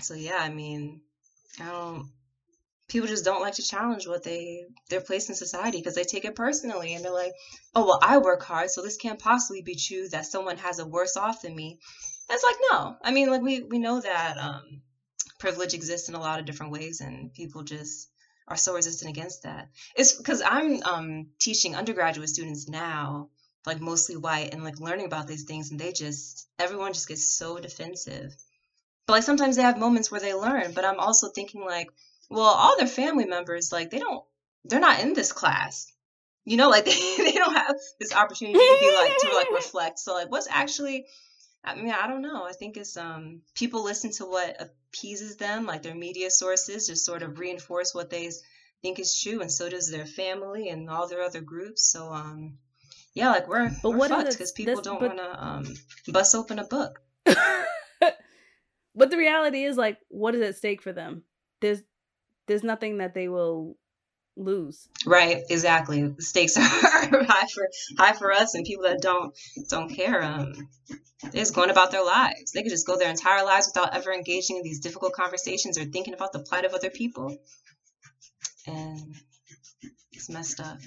[0.00, 1.00] So yeah, I mean,
[1.60, 2.08] I don't
[2.88, 6.24] people just don't like to challenge what they their place in society because they take
[6.24, 7.32] it personally and they're like
[7.74, 10.86] oh well i work hard so this can't possibly be true that someone has it
[10.86, 11.78] worse off than me
[12.30, 12.96] it's like no.
[13.02, 14.82] I mean like we we know that um,
[15.38, 18.08] privilege exists in a lot of different ways and people just
[18.48, 19.68] are so resistant against that.
[19.96, 23.28] It's because i'm um, teaching undergraduate students now
[23.66, 27.36] like mostly white and like learning about these things and they just everyone just gets
[27.36, 28.34] so defensive.
[29.06, 31.88] But like sometimes they have moments where they learn but i'm also thinking like
[32.28, 34.24] well all their family members like they don't
[34.64, 35.92] they're not in this class.
[36.44, 39.98] You know like they, they don't have this opportunity to be like to like reflect.
[39.98, 41.06] So like what's actually
[41.66, 42.44] i mean i don't know.
[42.44, 47.04] I think it's um people listen to what appeases them like their media sources just
[47.04, 48.30] sort of reinforce what they
[48.82, 51.90] think is true and so does their family and all their other groups.
[51.90, 52.58] So um
[53.14, 55.16] yeah like we're but we're what fucked because people don't but...
[55.16, 55.74] want to um
[56.08, 57.02] bust open a book.
[58.96, 61.22] But the reality is like what is at stake for them?
[61.60, 61.82] There's
[62.46, 63.76] there's nothing that they will
[64.36, 64.88] lose.
[65.04, 66.06] Right, exactly.
[66.06, 67.68] The stakes are high for
[67.98, 69.34] high for us and people that don't
[69.68, 70.22] don't care.
[70.22, 70.68] Um,
[71.22, 72.52] they're just going about their lives.
[72.52, 75.84] They could just go their entire lives without ever engaging in these difficult conversations or
[75.84, 77.36] thinking about the plight of other people.
[78.66, 79.14] And
[80.12, 80.78] it's messed up.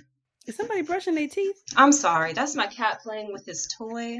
[0.45, 1.61] Is somebody brushing their teeth?
[1.75, 2.33] I'm sorry.
[2.33, 4.19] That's my cat playing with his toy.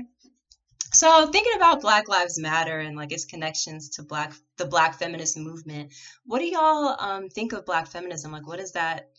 [0.91, 5.37] So thinking about Black Lives Matter and like its connections to black the black feminist
[5.37, 5.93] movement,
[6.25, 8.31] what do y'all um, think of black feminism?
[8.31, 9.11] Like what does that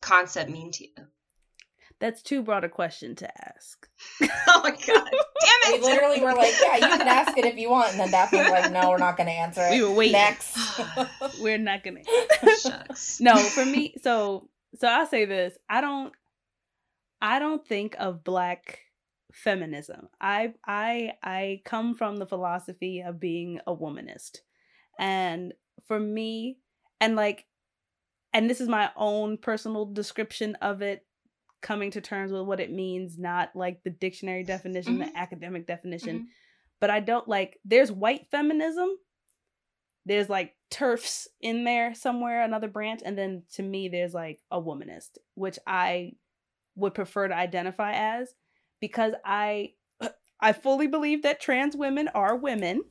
[0.00, 1.06] concept mean to you?
[1.98, 3.88] That's too broad a question to ask.
[4.22, 4.80] oh my god.
[4.86, 5.80] Damn it.
[5.80, 7.92] We literally were like, yeah, you can ask it if you want.
[7.92, 9.70] And then Daphnee was like, no, we're not gonna answer it.
[9.70, 10.12] We were waiting.
[10.12, 10.58] Next.
[11.40, 13.20] we're not gonna oh, Shucks.
[13.20, 15.56] No, for me, so so I'll say this.
[15.70, 16.12] I don't
[17.22, 18.80] I don't think of black
[19.32, 20.08] feminism.
[20.20, 24.40] I I I come from the philosophy of being a womanist.
[24.98, 25.54] And
[25.86, 26.58] for me
[27.00, 27.46] and like
[28.36, 31.04] and this is my own personal description of it
[31.62, 35.10] coming to terms with what it means not like the dictionary definition mm-hmm.
[35.10, 36.26] the academic definition mm-hmm.
[36.80, 38.88] but i don't like there's white feminism
[40.04, 44.60] there's like TERFs in there somewhere another branch and then to me there's like a
[44.60, 46.12] womanist which i
[46.76, 48.34] would prefer to identify as
[48.80, 49.72] because I
[50.40, 52.82] I fully believe that trans women are women.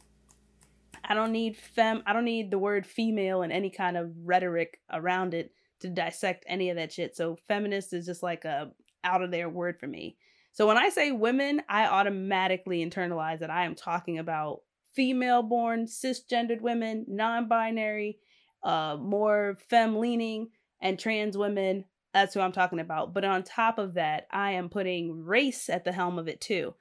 [1.07, 4.79] I don't need fem I don't need the word female and any kind of rhetoric
[4.91, 5.51] around it
[5.81, 7.15] to dissect any of that shit.
[7.15, 8.71] So feminist is just like a
[9.03, 10.17] out of their word for me.
[10.51, 14.61] So when I say women, I automatically internalize that I am talking about
[14.93, 18.19] female born, cisgendered women, non binary,
[18.63, 20.49] uh, more fem leaning,
[20.81, 21.85] and trans women.
[22.13, 23.13] That's who I'm talking about.
[23.13, 26.73] But on top of that, I am putting race at the helm of it too.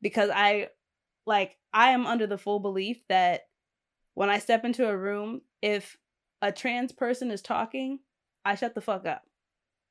[0.00, 0.68] Because I,
[1.26, 3.48] like, I am under the full belief that
[4.14, 5.98] when I step into a room, if
[6.40, 7.98] a trans person is talking,
[8.44, 9.24] I shut the fuck up.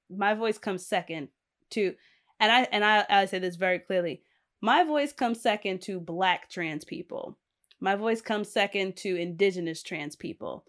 [0.10, 1.28] My voice comes second
[1.72, 1.94] to,
[2.40, 4.22] and I and I, I say this very clearly.
[4.62, 7.38] My voice comes second to black trans people.
[7.82, 10.64] My voice comes second to indigenous trans people.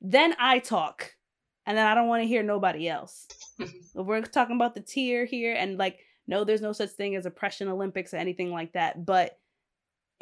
[0.00, 1.16] Then I talk.
[1.66, 3.26] And then I don't want to hear nobody else.
[3.94, 7.68] We're talking about the tier here and like no there's no such thing as oppression
[7.68, 9.38] olympics or anything like that, but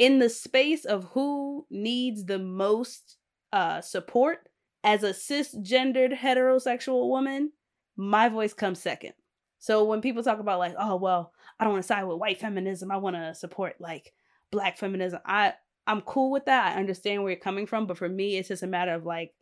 [0.01, 3.19] in the space of who needs the most
[3.53, 4.49] uh support
[4.83, 7.53] as a cisgendered heterosexual woman,
[7.97, 9.13] my voice comes second.
[9.59, 12.41] So when people talk about like, oh well, I don't want to side with white
[12.41, 14.15] feminism, I want to support like
[14.51, 15.21] black feminism.
[15.27, 15.53] I
[15.87, 16.73] I'm cool with that.
[16.73, 19.35] I understand where you're coming from, but for me, it's just a matter of like,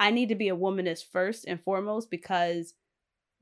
[0.00, 2.72] I need to be a womanist first and foremost because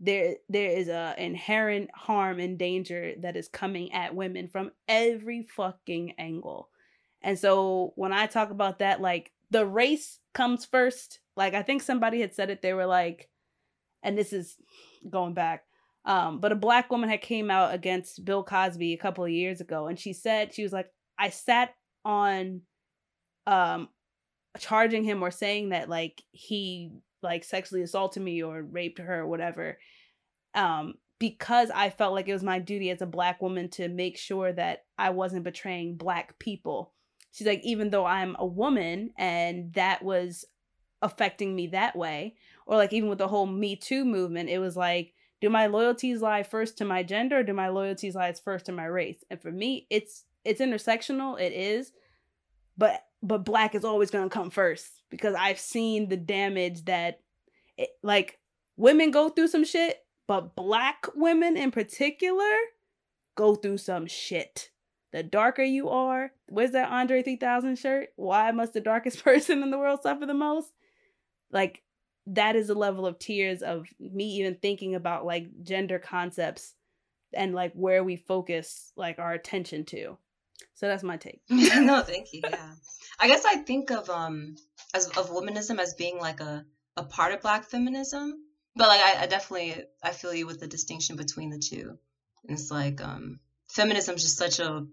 [0.04, 5.42] there there is a inherent harm and danger that is coming at women from every
[5.42, 6.68] fucking angle.
[7.22, 11.20] And so when I talk about that, like the race comes first.
[11.36, 12.60] Like I think somebody had said it.
[12.60, 13.30] They were like,
[14.02, 14.56] and this is
[15.08, 15.64] going back.
[16.04, 19.62] Um, but a black woman had came out against Bill Cosby a couple of years
[19.62, 21.74] ago, and she said she was like, I sat
[22.04, 22.60] on
[23.46, 23.88] um
[24.58, 26.90] charging him or saying that like he
[27.24, 29.78] like sexually assaulted me or raped her or whatever
[30.54, 34.18] um because I felt like it was my duty as a black woman to make
[34.18, 36.92] sure that I wasn't betraying black people.
[37.32, 40.44] She's like even though I'm a woman and that was
[41.04, 42.34] affecting me that way
[42.66, 46.22] or like even with the whole me too movement it was like do my loyalties
[46.22, 49.42] lie first to my gender or do my loyalties lie first to my race and
[49.42, 51.92] for me it's it's intersectional it is
[52.78, 57.20] but but black is always going to come first because i've seen the damage that
[57.76, 58.38] it, like
[58.76, 62.54] women go through some shit but black women in particular
[63.34, 64.70] go through some shit
[65.12, 69.70] the darker you are where's that andre 3000 shirt why must the darkest person in
[69.70, 70.72] the world suffer the most
[71.50, 71.82] like
[72.26, 76.74] that is a level of tears of me even thinking about like gender concepts
[77.32, 80.16] and like where we focus like our attention to
[80.74, 81.40] so that's my take.
[81.48, 82.40] no, thank you.
[82.42, 82.72] Yeah.
[83.18, 84.56] I guess I think of um
[84.92, 86.64] as of womanism as being like a
[86.96, 88.34] a part of black feminism.
[88.76, 91.98] But like I, I definitely I feel you with the distinction between the two.
[92.46, 94.86] And it's like um feminism is just such a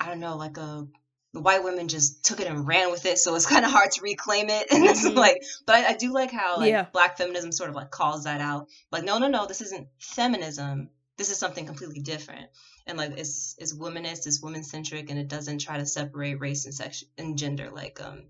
[0.00, 0.86] I don't know, like a
[1.34, 3.90] the white women just took it and ran with it, so it's kind of hard
[3.92, 4.68] to reclaim it.
[4.72, 5.16] And it's mm-hmm.
[5.16, 6.86] like, but I, I, do like how like yeah.
[6.90, 8.68] black feminism sort of like calls that out.
[8.90, 10.88] Like, no, no, no, this isn't feminism.
[11.18, 12.48] This is something completely different
[12.88, 16.64] and like it's it's womanist, it's woman centric, and it doesn't try to separate race
[16.64, 18.24] and sex and gender like um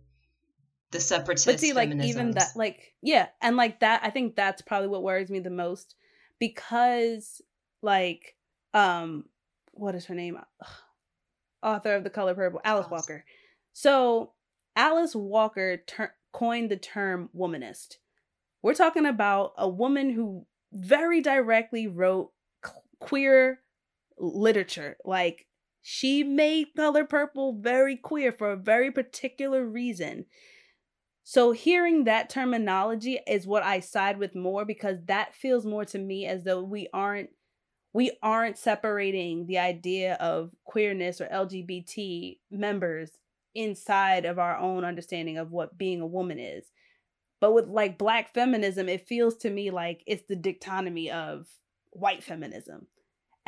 [0.90, 1.46] the separatist.
[1.46, 5.02] But see, like even that, like yeah, and like that, I think that's probably what
[5.02, 5.94] worries me the most
[6.40, 7.40] because
[7.82, 8.34] like
[8.74, 9.24] um
[9.72, 10.36] what is her name?
[10.36, 10.68] Ugh.
[11.62, 12.92] Author of The Color Purple, Alice awesome.
[12.92, 13.24] Walker.
[13.72, 14.32] So
[14.74, 17.96] Alice Walker ter- coined the term womanist.
[18.62, 22.32] We're talking about a woman who very directly wrote
[23.00, 23.60] queer
[24.18, 24.96] literature.
[25.04, 25.46] Like
[25.82, 30.26] she made Color Purple very queer for a very particular reason.
[31.24, 35.98] So hearing that terminology is what I side with more because that feels more to
[35.98, 37.30] me as though we aren't
[37.92, 43.12] we aren't separating the idea of queerness or LGBT members
[43.54, 46.70] inside of our own understanding of what being a woman is.
[47.40, 51.46] But with like black feminism, it feels to me like it's the dichotomy of
[51.98, 52.86] white feminism.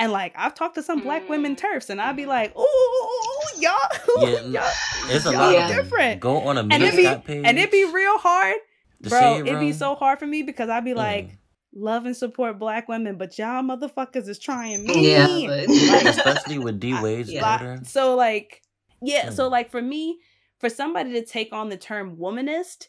[0.00, 3.76] And like I've talked to some black women TERFs, and I'd be like, "Ooh, y'all,
[4.20, 4.70] yeah, y'all,
[5.10, 8.16] it's a lot different." Go on a and it be page, and it'd be real
[8.16, 8.56] hard,
[9.02, 9.40] bro.
[9.40, 11.36] It'd be so hard for me because I'd be like, mm.
[11.74, 15.68] "Love and support black women, but y'all motherfuckers is trying me." Yeah, but...
[15.68, 17.42] like, especially with D Wade's yeah.
[17.42, 17.80] daughter.
[17.84, 18.62] So like,
[19.02, 19.32] yeah, mm.
[19.34, 20.18] so like for me,
[20.60, 22.86] for somebody to take on the term womanist,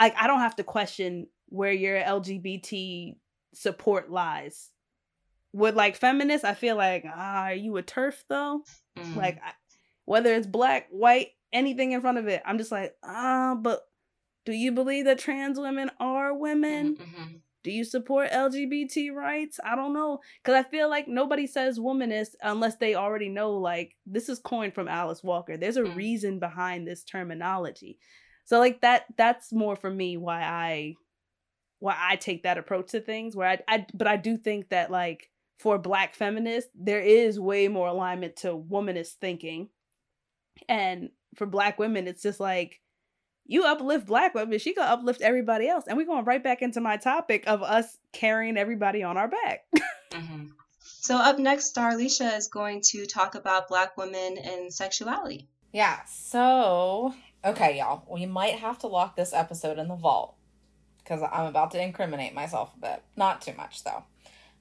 [0.00, 3.16] like I don't have to question where your LGBT
[3.54, 4.70] support lies
[5.52, 8.62] with like feminists, I feel like, ah, are you a TERF though?
[8.98, 9.16] Mm.
[9.16, 9.52] Like, I,
[10.04, 13.80] whether it's black, white, anything in front of it, I'm just like, ah, but
[14.44, 16.96] do you believe that trans women are women?
[16.96, 17.36] Mm-hmm.
[17.64, 19.58] Do you support LGBT rights?
[19.62, 20.20] I don't know.
[20.42, 24.74] Because I feel like nobody says womanist unless they already know, like, this is coined
[24.74, 25.56] from Alice Walker.
[25.56, 25.94] There's a Mm.
[25.96, 27.98] reason behind this terminology.
[28.44, 30.94] So, like, that that's more for me why I
[31.80, 34.90] why I take that approach to things where I, I but I do think that
[34.90, 39.68] like for black feminists there is way more alignment to womanist thinking
[40.68, 42.80] and for black women it's just like
[43.44, 46.80] you uplift black women she gonna uplift everybody else and we're going right back into
[46.80, 49.60] my topic of us carrying everybody on our back
[50.12, 50.44] hmm
[51.00, 55.48] So up next, Darlisha is going to talk about Black women and sexuality.
[55.72, 58.04] Yeah, so okay, y'all.
[58.10, 60.34] We might have to lock this episode in the vault
[60.98, 63.02] because I'm about to incriminate myself a bit.
[63.16, 64.04] Not too much though.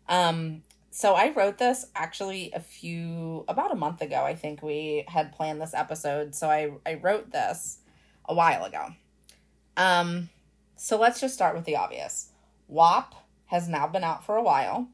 [0.07, 0.63] Um,
[0.99, 4.23] so I wrote this actually a few about a month ago.
[4.23, 7.77] I think we had planned this episode, so I I wrote this
[8.27, 8.87] a while ago.
[9.77, 10.31] Um,
[10.75, 12.31] so let's just start with the obvious.
[12.67, 13.13] WAP
[13.45, 14.87] has now been out for a while,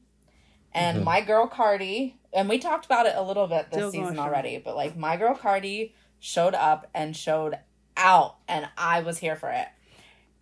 [0.73, 1.03] and Mhm.
[1.05, 4.27] my girl Cardi, and we talked about it a little bit this Still season strong.
[4.27, 7.57] already, but like my girl Cardi showed up and showed
[7.95, 9.69] out, and I was here for it.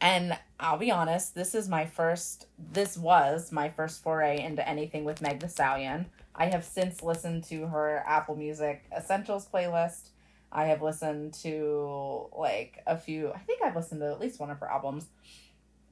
[0.02, 5.04] And I'll be honest, this is my first, this was my first foray into anything
[5.04, 6.06] with Meg Thee Stallion.
[6.36, 10.10] I have since listened to her Apple Music Essentials playlist.
[10.52, 14.52] I have listened to like a few, I think I've listened to at least one
[14.52, 15.08] of her albums.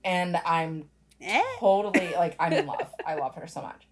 [0.03, 0.85] And I'm
[1.21, 1.43] Eh?
[1.59, 2.93] totally like I'm in love.
[3.05, 3.87] I love her so much.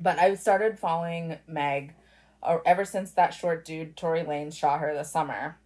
[0.00, 1.94] But I started following Meg
[2.42, 5.58] uh, ever since that short dude Tory Lanez shot her this summer.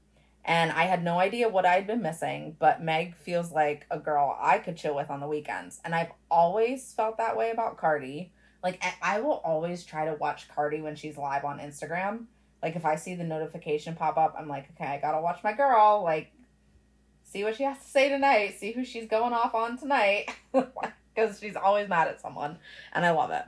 [0.49, 4.35] And I had no idea what I'd been missing, but Meg feels like a girl
[4.41, 5.79] I could chill with on the weekends.
[5.85, 8.33] And I've always felt that way about Cardi.
[8.65, 12.25] Like I- I will always try to watch Cardi when she's live on Instagram.
[12.63, 15.53] Like if I see the notification pop up, I'm like, okay, I gotta watch my
[15.53, 16.03] girl.
[16.03, 16.33] Like,
[17.25, 18.57] see what she has to say tonight.
[18.59, 20.31] See who she's going off on tonight.
[21.15, 22.59] Because she's always mad at someone,
[22.93, 23.43] and I love it.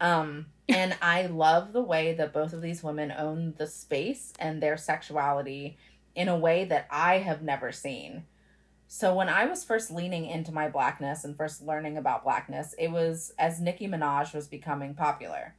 [0.00, 4.62] Um, and I love the way that both of these women own the space and
[4.62, 5.76] their sexuality
[6.14, 8.24] in a way that I have never seen.
[8.86, 12.90] So when I was first leaning into my blackness and first learning about blackness, it
[12.90, 15.56] was as Nicki Minaj was becoming popular.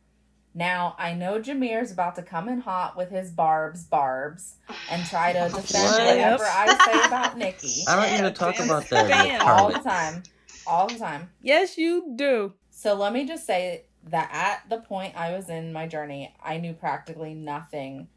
[0.54, 4.56] Now I know Jameer's about to come in hot with his barbs, barbs,
[4.90, 6.06] and try to defend What?
[6.08, 8.70] whatever I say about Nicki I don't even talk Bam.
[8.70, 9.08] about that.
[9.10, 9.42] Bam.
[9.42, 10.24] all the time,
[10.66, 11.30] all the time.
[11.42, 15.74] yes you do So let me just say that at the point I was in
[15.74, 18.08] my journey, I knew practically nothing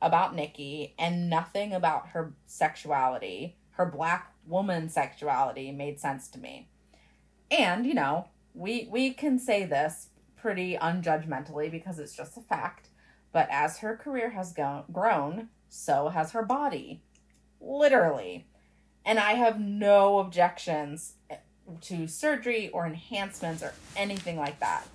[0.00, 3.56] about Nicki and nothing about her sexuality.
[3.72, 6.68] Her black woman sexuality made sense to me.
[7.50, 12.88] And, you know, we we can say this pretty unjudgmentally because it's just a fact,
[13.32, 17.02] but as her career has go- grown, so has her body.
[17.60, 18.46] Literally.
[19.04, 21.14] And I have no objections
[21.82, 24.86] to surgery or enhancements or anything like that.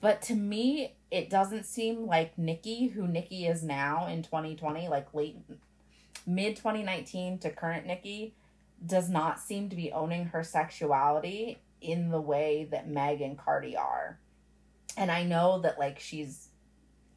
[0.00, 5.14] But to me, it doesn't seem like Nicki, who Nicki is now in 2020, like
[5.14, 5.36] late
[6.26, 8.34] mid 2019 to current Nicki,
[8.84, 13.76] does not seem to be owning her sexuality in the way that Meg and Cardi
[13.76, 14.18] are.
[14.96, 16.48] And I know that like she's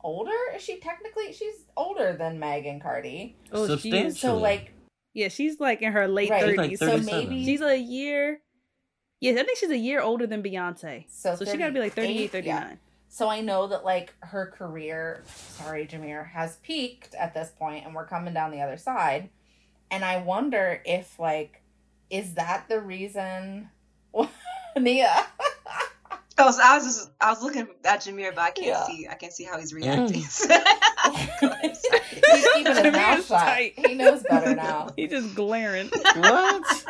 [0.03, 0.37] older.
[0.55, 3.35] Is she technically she's older than Meg and Cardi?
[3.51, 4.73] oh she So like
[5.15, 6.55] yeah she's like in her late Right.
[6.55, 8.41] 30s like so maybe she's a year
[9.19, 11.93] yeah i think she's a year older than beyonce so, so she gotta be like
[11.93, 12.75] 38 38, yeah.
[13.09, 17.85] 39 So I know that like her career, sorry, Jameer, has peaked at this point
[17.85, 19.29] and we're coming down the other side.
[19.89, 21.61] And I wonder if like
[22.09, 23.69] is that the reason
[24.77, 25.25] Nia?
[26.39, 28.85] I was, I was just, I was looking at Jameer, but I can't Yeah.
[28.85, 29.77] see, I can't see how he's mm.
[29.77, 30.21] reacting.
[32.27, 33.39] He's keeping his mouth shut.
[33.39, 33.73] tight.
[33.77, 34.89] He knows better now.
[34.95, 35.89] He just glaring.
[36.15, 36.85] What?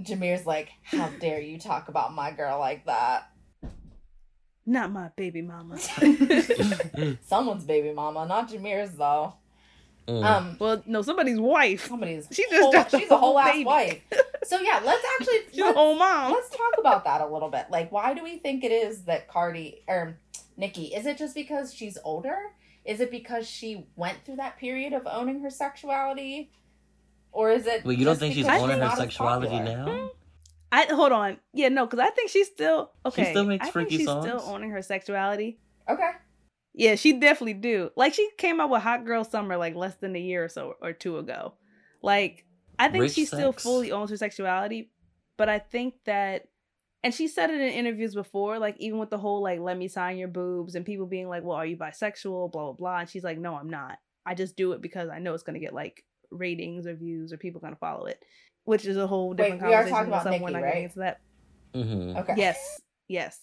[0.00, 3.31] Jameer's like, How dare you talk about my girl like that?
[4.64, 5.78] Not my baby mama.
[7.26, 9.34] Someone's baby mama, not Jameer's though.
[10.08, 10.24] Mm.
[10.24, 11.86] Um well, no, somebody's wife.
[11.86, 14.00] somebody's She just whole, she's a whole whole ass wife.
[14.44, 16.32] So yeah, let's actually She's a let's- whole mom.
[16.32, 17.66] Let's talk about that a little bit.
[17.70, 20.16] Like, why do we think it is that Cardi or
[20.56, 20.86] Nicki?
[20.86, 22.36] Is it just because she's older?
[22.84, 26.50] Is it because she went through that period of owning her sexuality?
[27.30, 27.84] Or is it?
[27.84, 29.84] Wait, you don't think she's owning her sexuality popular?
[29.86, 30.10] now?
[30.72, 31.36] I hold on.
[31.52, 33.24] Yeah, no, because I think she's still okay.
[33.24, 34.24] She still makes I think freaky she's songs?
[34.24, 35.60] still owning her sexuality.
[35.88, 36.10] Okay.
[36.74, 37.90] Yeah, she definitely do.
[37.94, 40.74] Like she came out with Hot Girl Summer like less than a year or so
[40.80, 41.54] or two ago.
[42.02, 42.46] Like
[42.78, 44.90] I think Rich she still fully owns her sexuality,
[45.36, 46.48] but I think that
[47.04, 49.88] and she said it in interviews before, like even with the whole like let me
[49.88, 52.50] sign your boobs and people being like, Well, are you bisexual?
[52.50, 52.98] Blah blah blah.
[53.00, 53.98] And she's like, No, I'm not.
[54.24, 57.36] I just do it because I know it's gonna get like ratings or views or
[57.36, 58.24] people gonna follow it.
[58.64, 59.96] Which is a whole different Wait, we are conversation.
[59.96, 60.68] talking about so Nicki, we're not right?
[60.68, 61.20] getting into that.
[61.74, 62.34] hmm Okay.
[62.36, 63.38] Yes, yes.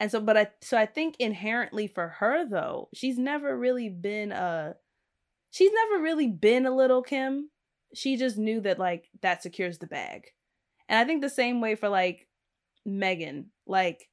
[0.00, 4.32] And so, but I so I think inherently for her though, she's never really been
[4.32, 4.74] a,
[5.50, 7.50] she's never really been a little Kim.
[7.94, 10.24] She just knew that like that secures the bag,
[10.88, 12.26] and I think the same way for like
[12.84, 13.50] Megan.
[13.66, 14.08] Like,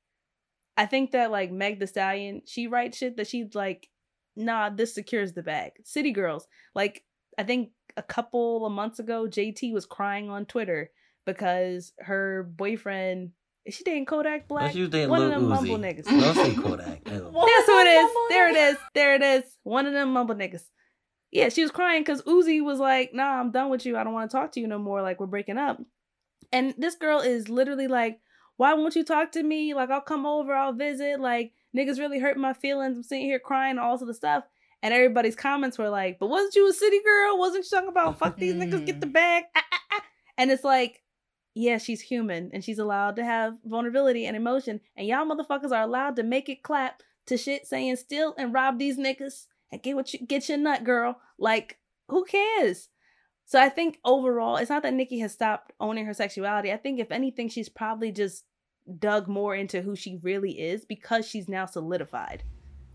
[0.77, 3.89] I think that like Meg Thee Stallion, she writes shit that she's like,
[4.36, 5.71] nah, this secures the bag.
[5.84, 7.03] City Girls, like
[7.39, 10.91] I think a couple of months ago, JT was crying on Twitter
[11.25, 13.31] because her boyfriend
[13.63, 14.71] is she dating Kodak Black?
[14.71, 15.81] She was dating One Lil of them mumble Uzi.
[15.81, 16.05] niggas.
[16.05, 17.07] Don't say Kodak.
[17.07, 17.31] Ew.
[17.31, 18.11] That's who it is.
[18.29, 18.71] There it niggas?
[18.71, 18.77] is.
[18.95, 19.57] There it is.
[19.63, 20.63] One of them mumble niggas.
[21.31, 23.97] Yeah, she was crying because Uzi was like, "Nah, I'm done with you.
[23.97, 25.01] I don't want to talk to you no more.
[25.01, 25.79] Like we're breaking up."
[26.51, 28.19] And this girl is literally like,
[28.57, 29.73] "Why won't you talk to me?
[29.75, 31.19] Like I'll come over, I'll visit.
[31.19, 32.97] Like niggas really hurt my feelings.
[32.97, 34.43] I'm sitting here crying, all sort of stuff."
[34.84, 37.38] And everybody's comments were like, "But wasn't you a city girl?
[37.38, 40.03] Wasn't you talking about fuck these niggas, get the bag?" Ah, ah, ah.
[40.38, 41.03] And it's like,
[41.53, 44.79] yeah, she's human and she's allowed to have vulnerability and emotion.
[44.95, 48.79] And y'all motherfuckers are allowed to make it clap to shit saying steal and rob
[48.79, 51.19] these niggas and get what you get your nut, girl.
[51.38, 51.77] Like,
[52.07, 52.89] who cares?
[53.45, 56.71] So I think overall, it's not that Nicki has stopped owning her sexuality.
[56.71, 58.45] I think if anything, she's probably just
[58.97, 62.43] dug more into who she really is because she's now solidified.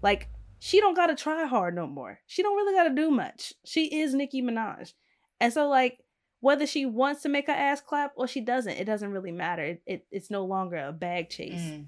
[0.03, 2.19] Like, she don't gotta try hard no more.
[2.27, 3.53] She don't really gotta do much.
[3.65, 4.93] She is Nicki Minaj.
[5.41, 5.99] And so like
[6.41, 9.63] whether she wants to make her ass clap or she doesn't, it doesn't really matter.
[9.63, 11.61] It, it it's no longer a bag chase.
[11.61, 11.87] Mm.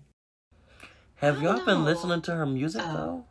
[1.16, 2.92] Have y'all don't been listening to her music Oh.
[2.96, 3.24] though?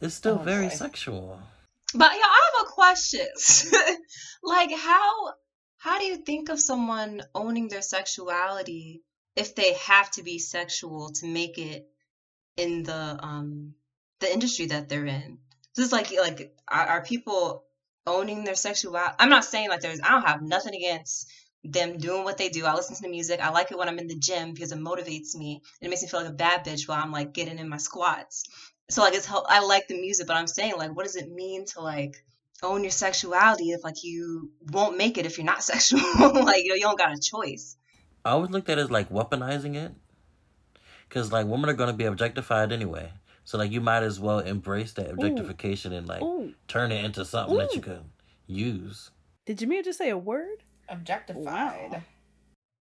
[0.00, 0.74] It's still Oh, very boy.
[0.74, 1.40] sexual.
[1.94, 3.26] But yeah, I have a question.
[4.42, 5.34] like how
[5.76, 9.02] how do you think of someone owning their sexuality
[9.36, 11.86] if they have to be sexual to make it
[12.56, 13.74] in the um
[14.20, 15.38] the industry that they're in?
[15.74, 17.64] This is like like are, are people
[18.06, 19.16] owning their sexuality?
[19.18, 21.30] I'm not saying like there's I don't have nothing against
[21.64, 22.64] them doing what they do.
[22.64, 23.40] I listen to the music.
[23.40, 25.62] I like it when I'm in the gym because it motivates me.
[25.80, 28.44] It makes me feel like a bad bitch while I'm like getting in my squats.
[28.88, 31.66] So like it's I like the music, but I'm saying like what does it mean
[31.66, 32.16] to like
[32.62, 36.00] own your sexuality if like you won't make it if you're not sexual?
[36.18, 37.76] like you know you don't got a choice.
[38.24, 39.92] I always looked at it as like weaponizing it.
[41.08, 43.12] Cause like women are gonna be objectified anyway.
[43.50, 47.24] So like you might as well embrace that objectification and like Ooh, turn it into
[47.24, 48.04] something that you can
[48.46, 49.10] use.
[49.44, 50.62] did Jameer just say a word?
[50.88, 52.00] Objectified.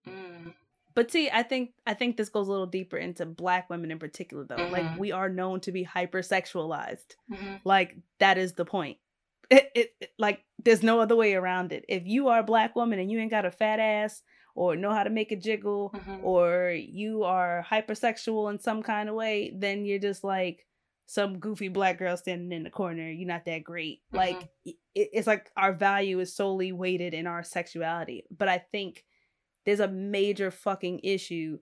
[0.09, 0.55] Mm.
[0.95, 3.99] But see, I think I think this goes a little deeper into black women in
[3.99, 4.57] particular though.
[4.57, 4.97] Like Mhm.
[4.97, 7.17] we are known to be hypersexualized.
[7.31, 7.61] Mhm.
[7.65, 8.97] Like that is the point.
[9.51, 11.85] It, it, it- like there's no other way around it.
[11.91, 14.23] If you are a black woman and you ain't got a fat ass
[14.55, 16.23] or know how to make a jiggle Mhm.
[16.23, 20.67] or you are hypersexual in some kind of way, then you're just like
[21.07, 23.11] some goofy black girl standing in the corner.
[23.11, 24.01] You're not that great.
[24.13, 28.25] Like it, it's like our value is solely weighted in our sexuality.
[28.31, 29.05] But I think
[29.67, 31.59] there's a major fucking issue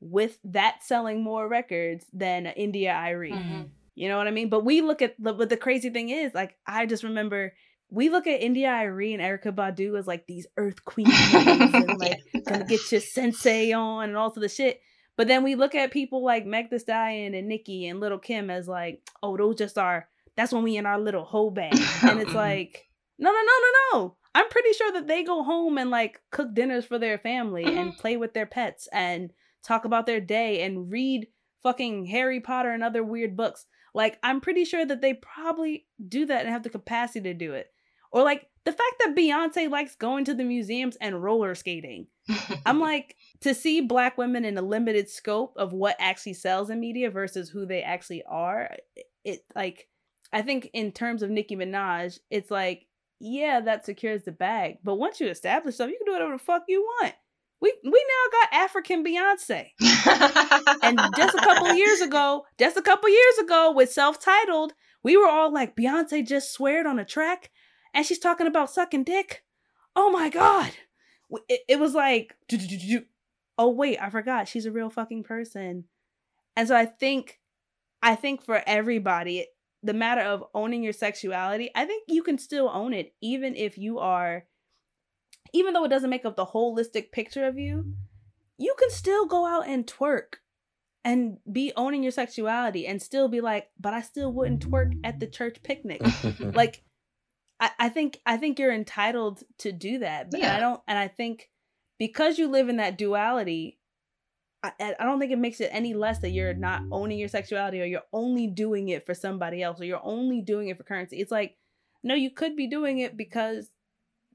[0.00, 3.32] with that selling more records than India Arie.
[3.32, 3.70] Mhm.
[3.94, 4.50] You know what I mean?
[4.50, 7.54] But we look at the but the crazy thing is, like, I just remember
[7.90, 12.18] we look at India Arie and Erykah Badu as like these earth queens and like
[12.48, 14.80] gonna get your sensei on and all of the shit.
[15.16, 18.50] But then we look at people like Meg Thee Stallion and Nicki and Little Kim
[18.50, 21.74] as like, oh, those just are that's when we in our little hoe bag.
[22.02, 22.86] And it's like,
[23.18, 24.16] no, no, no, no, no.
[24.34, 27.92] I'm pretty sure that they go home and like cook dinners for their family and
[27.92, 27.98] Mhm.
[27.98, 29.32] play with their pets and
[29.64, 31.28] talk about their day and read
[31.62, 33.64] fucking Harry Potter and other weird books.
[33.94, 37.54] Like, I'm pretty sure that they probably do that and have the capacity to do
[37.54, 37.72] it.
[38.12, 42.08] Or like the fact that Beyonce likes going to the museums and roller skating.
[42.66, 46.80] I'm like, to see black women in a limited scope of what actually sells in
[46.80, 48.70] media versus who they actually are,
[49.24, 49.88] it like
[50.32, 52.86] I think in terms of Nicki Minaj, it's like,
[53.20, 54.78] yeah, that secures the bag.
[54.82, 57.14] But once you establish stuff, you can do whatever the fuck you want.
[57.60, 59.68] We we now got African Beyonce.
[60.82, 65.28] And just a couple years ago, just a couple years ago with self-titled, we were
[65.28, 67.50] all like, Beyonce just sweared on a track
[67.96, 69.42] and she's talking about sucking dick.
[69.96, 70.70] Oh my god.
[71.48, 72.36] It, it was like,
[73.58, 74.46] oh wait, I forgot.
[74.46, 75.84] She's a real fucking person.
[76.54, 77.40] And so I think,
[78.02, 79.46] I think for everybody,
[79.82, 83.78] the matter of owning your sexuality, I think you can still own it, even if
[83.78, 84.44] you are,
[85.54, 87.94] even though it doesn't make up the holistic picture of you,
[88.58, 90.36] you can still go out and twerk
[91.02, 95.18] and be owning your sexuality and still be like, but I still wouldn't twerk at
[95.18, 96.02] the church picnic.
[96.40, 96.82] like
[97.60, 100.30] I, I think I think you're entitled to do that.
[100.30, 100.56] But Yeah.
[100.56, 101.50] I don't and I think
[101.98, 103.78] because you live in that duality,
[104.62, 107.80] I, I don't think it makes it any less that you're not owning your sexuality
[107.80, 111.16] or you're only doing it for somebody else or you're only doing it for currency.
[111.18, 111.56] It's like,
[112.02, 113.70] no, you could be doing it because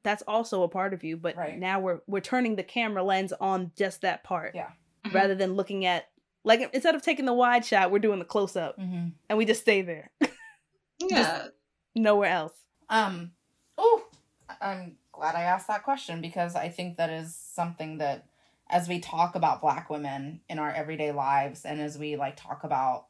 [0.03, 1.59] that's also a part of you, but Right.
[1.59, 4.69] now we're we're turning the camera lens on just that part Yeah.
[5.05, 5.13] Mhm.
[5.13, 6.05] rather than looking at
[6.43, 9.09] like instead of taking the wide shot, we're doing the close up Mm-hmm.
[9.29, 10.09] and we just stay there.
[10.99, 11.47] Yeah.
[11.95, 12.53] Nowhere else.
[12.91, 13.31] Um,
[13.77, 14.03] oh,
[14.59, 18.27] I'm glad I asked that question because I think that is something that,
[18.69, 22.65] as we talk about Black women in our everyday lives, and as we like talk
[22.65, 23.05] about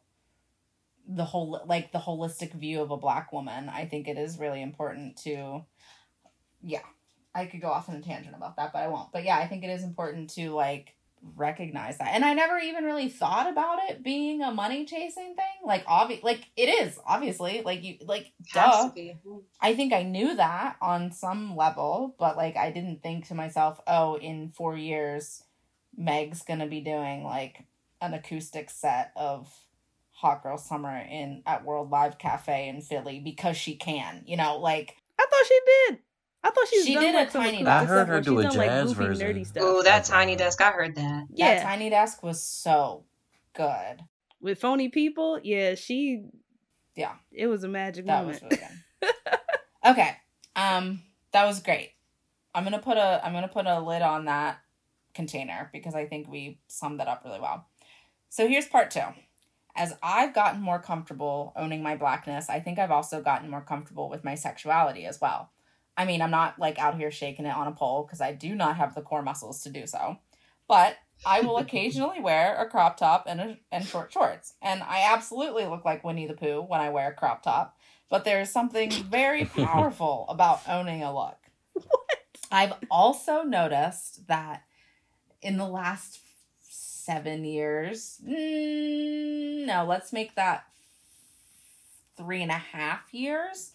[1.08, 4.62] the whole like the holistic view of a Black woman, I think it is really
[4.62, 5.66] important to,
[6.62, 6.84] yeah,
[7.34, 9.12] I could go off on a tangent about that, but I won't.
[9.12, 10.96] But yeah, I think it is important to like
[11.36, 15.62] recognize that and i never even really thought about it being a money chasing thing
[15.66, 18.90] like obvi- like it is obviously like you like duh.
[19.62, 23.80] I think I knew that on some level, but like I didn't think to myself,
[23.88, 25.44] oh, in four years,
[25.96, 27.66] Meg's gonna be doing like
[28.02, 29.54] an acoustic set of
[30.14, 34.58] Hot Girl Summer in at World Live Cafe in Philly because she can, you know,
[34.58, 36.00] like I thought she did.
[36.44, 37.84] I thought she's She done did like a some tiny acoustic desk.
[37.84, 39.28] I heard her where do she's a done, like, jazz goofy, version.
[39.28, 39.64] nerdy stuff.
[39.66, 40.62] Oh, that That's tiny desk.
[40.62, 41.28] I heard that.
[41.34, 41.64] Yeah, that Yeah.
[41.64, 43.06] Tiny Desk was so
[43.54, 44.02] good.
[44.40, 46.24] with phony people, yeah, she
[46.96, 47.14] Yeah.
[47.32, 48.42] it was a magic That moment.
[48.42, 48.64] was really
[49.02, 49.10] good.
[49.86, 50.18] okay.
[50.56, 51.92] Um that was great.
[52.54, 54.60] I'm going to put a I'm going to put a lid on that
[55.14, 57.68] container because I think we summed that up really well.
[58.30, 59.00] So here's part 2.
[59.76, 64.10] As I've gotten more comfortable owning my blackness, I think I've also gotten more comfortable
[64.10, 65.52] with my sexuality as well.
[66.02, 68.56] I mean, I'm not like out here shaking it on a pole because I do
[68.56, 70.18] not have the core muscles to do so.
[70.68, 75.14] But I will occasionally wear a crop top and a, and short shorts, and I
[75.14, 77.78] absolutely look like Winnie the Pooh when I wear a crop top.
[78.10, 81.38] But there's something very powerful about owning a look.
[82.52, 84.64] I've also noticed that
[85.40, 86.20] in the last
[86.62, 90.64] seven years, mm, no, let's make that
[92.18, 93.74] three and a half years,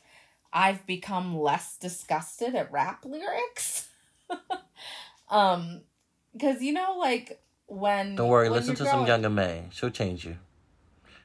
[0.53, 3.89] I've become less disgusted at rap lyrics.
[5.29, 5.83] um,
[6.33, 9.65] because you know, like when Don't worry, when listen to you're some Younger May.
[9.71, 10.37] She'll change you.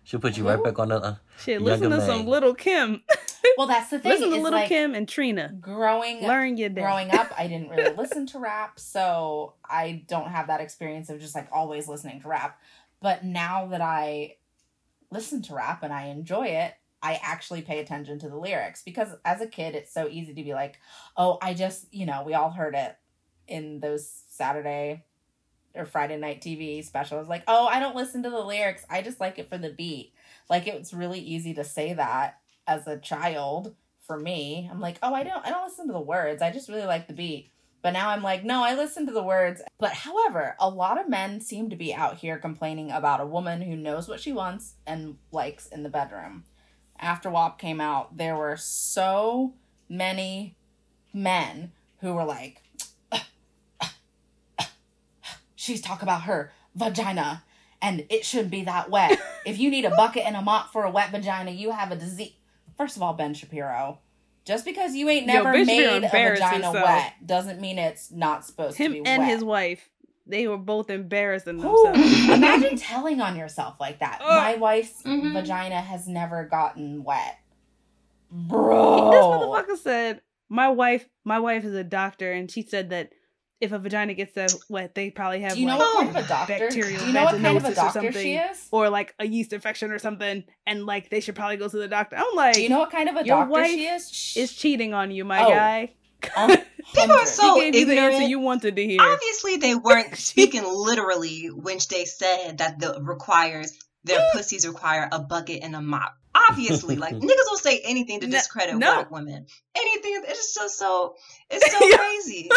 [0.03, 0.95] She'll put you right back on the.
[0.95, 3.03] Uh, Shit, listen to some little Kim.
[3.57, 4.11] Well, that's the thing.
[4.11, 5.53] listen to little like, Kim and Trina.
[5.59, 6.82] growing Learn your day.
[6.82, 11.19] growing up i didn't really listen to rap so i don't have that experience of
[11.19, 12.59] just like always listening to rap
[13.01, 14.36] but now that i
[15.09, 19.10] listen to rap and i enjoy it i actually pay attention to the lyrics because
[19.26, 20.80] as a kid it's so easy to be like
[21.18, 22.95] oh i just you know we all heard it
[23.47, 25.04] in those saturday
[25.76, 29.20] or friday night tv specials like oh i don't listen to the lyrics i just
[29.20, 30.14] like it for the beat
[30.49, 32.38] like it's really easy to say that
[32.68, 33.76] as a child
[34.12, 34.68] for me.
[34.70, 36.41] I'm like, oh, I don't I don't listen to the words.
[36.41, 37.52] I just really like the beat.
[37.82, 39.62] But now I'm like, no, I listen to the words.
[39.80, 43.62] But however, a lot of men seem to be out here complaining about a woman
[43.62, 46.43] who knows what she wants and likes in the bedroom.
[47.02, 49.54] After WAP came out, there were so
[49.89, 50.56] many
[51.14, 52.62] men who were like,
[55.56, 57.43] she's talking about her vagina
[57.82, 59.20] and it shouldn't be that wet.
[59.45, 61.95] if you need a bucket and a mop for a wet vagina, you have a
[61.95, 62.34] disease.
[62.78, 63.99] First of all, Ben Shapiro,
[64.45, 68.78] just because you ain't never Shapiro made a vagina wet doesn't mean it's not supposed
[68.78, 69.10] Him to be wet.
[69.10, 69.30] and wet.
[69.30, 69.89] his wife,
[70.32, 72.30] they were both embarrassing Ooh, themselves.
[72.30, 74.20] imagine telling on yourself like that.
[74.22, 74.28] Ugh.
[74.28, 75.34] My wife's Mhm.
[75.34, 77.38] vagina has never gotten wet.
[78.32, 79.12] Bro.
[79.12, 83.12] This motherfucker said, "My wife, my wife is a doctor, and she said that
[83.60, 86.26] if a vagina gets that wet, they probably have Do you know what kind of
[86.26, 86.70] a doctor?
[86.70, 88.68] Do you know what kind of a vaginosis or doctor something, she is?
[88.72, 91.88] or like a yeast infection or something, and like they should probably go to the
[91.88, 94.10] doctor." I'm like, Do you know what kind of a doctor wife she is?
[94.10, 95.50] Sh- is cheating on you, my Oh.
[95.50, 95.94] guy.
[96.38, 96.62] a
[96.94, 98.30] People are so he gave you the answer ignorant.
[98.30, 99.02] you wanted to hear.
[99.02, 105.20] Obviously, they weren't speaking literally when they said that the requires their pussies require a
[105.20, 106.16] bucket and a mop.
[106.50, 108.94] Obviously, like niggas will say anything to discredit no.
[108.94, 109.46] black women.
[109.76, 110.24] Anything.
[110.28, 111.16] It's just so.
[111.50, 112.50] It's so crazy.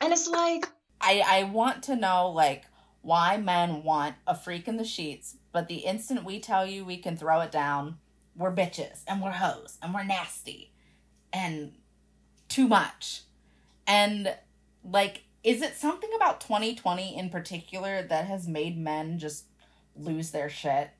[0.00, 0.68] And it's like,
[1.00, 2.64] I I want to know like
[3.02, 6.98] why men want a freak in the sheets, but the instant we tell you we
[6.98, 7.98] can throw it down,
[8.36, 10.72] we're bitches and we're hoes and we're nasty
[11.32, 11.72] and
[12.48, 13.22] too much.
[13.86, 14.34] And
[14.84, 19.46] like is it something about 2020 in particular that has made men just
[19.96, 20.90] lose their shit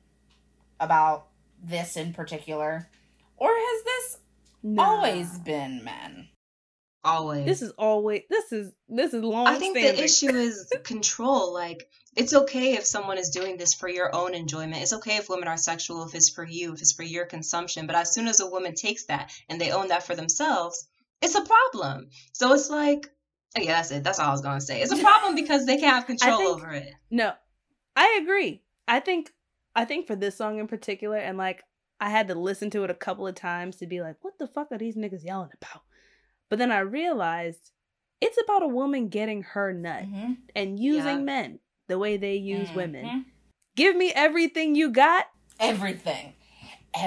[0.79, 1.27] about
[1.63, 2.89] this in particular?
[3.37, 4.17] Or has this
[4.61, 4.83] Nah.
[4.83, 6.29] always been men?
[7.05, 7.45] always.
[7.45, 9.97] This is always this is this is long I think standing.
[9.97, 11.53] the issue is control.
[11.53, 14.81] Like, it's okay if someone is doing this for your own enjoyment.
[14.81, 17.87] It's okay if women are sexual, if it's for you, if it's for your consumption.
[17.87, 20.87] But as soon as a woman takes that and they own that for themselves,
[21.23, 22.09] it's a problem.
[22.33, 23.07] So it's like,
[23.57, 24.03] oh, yeah, that's it.
[24.03, 24.81] That's all I was going to say.
[24.81, 26.93] It's a problem because they can't have control think- over it.
[27.09, 27.33] No,
[27.95, 28.61] I agree.
[28.87, 29.31] I think
[29.75, 31.63] I think for this song in particular, and like
[31.99, 34.47] I had to listen to it a couple of times to be like, what the
[34.47, 35.83] fuck are these niggas yelling about?
[36.49, 37.71] But then I realized
[38.21, 40.37] it's about a woman getting her nut Mhm.
[40.55, 41.23] and using Yeah.
[41.23, 43.05] men the way they use women.
[43.05, 43.25] Mhm.
[43.75, 45.25] Give me everything you got.
[45.59, 46.33] Everything.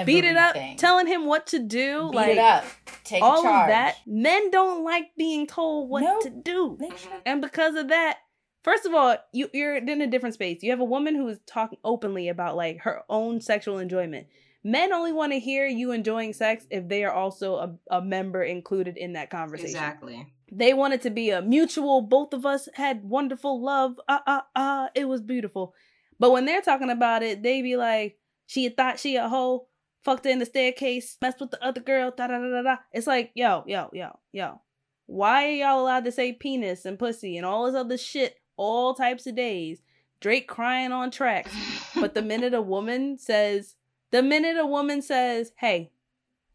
[0.05, 2.09] Beat it up, telling him what to do.
[2.11, 2.65] Beat like it up.
[3.03, 3.63] Take all charge.
[3.63, 3.95] of that.
[4.05, 6.23] Men don't like being told what Nope.
[6.23, 6.77] to do.
[7.25, 8.17] And because of that,
[8.63, 10.61] first of all, you, you're in a different space.
[10.61, 14.27] You have a woman who is talking openly about like her own sexual enjoyment.
[14.63, 18.43] Men only want to hear you enjoying sex if they are also a, a member
[18.43, 19.69] included in that conversation.
[19.75, 20.27] Exactly.
[20.51, 23.99] They want it to be a mutual, both of us had wonderful love.
[24.09, 25.73] Ah, ah, ah, it was beautiful.
[26.19, 28.17] But when they're talking about it, they be like,
[28.47, 29.67] she thought she a hoe,
[30.07, 32.77] fucked her in the staircase, messed with the other girl, da da da da da.
[32.93, 34.61] It's like, yo, yo, yo, yo.
[35.05, 38.93] Why are y'all allowed to say penis and pussy and all this other shit all
[38.93, 39.81] types of days?
[40.21, 41.51] Drake crying on tracks.
[41.93, 43.75] But the minute a woman says,
[44.11, 45.91] the minute a woman says, hey,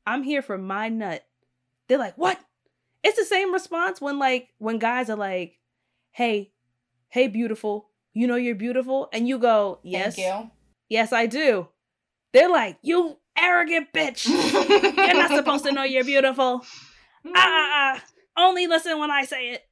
[0.07, 1.27] I'm here for my nut,
[1.89, 2.41] they're like, what?
[3.05, 5.59] It's the same response when like when guys are like,
[6.13, 6.53] hey,
[7.09, 10.51] hey, beautiful, you know you're beautiful, and you go, yes, Thank you.
[10.89, 11.69] yes, I do.
[12.33, 14.27] They're like, you arrogant bitch,
[14.97, 16.65] you're not supposed to know you're beautiful.
[17.27, 18.05] Ah, ah, ah.
[18.37, 19.63] Only listen when I say it.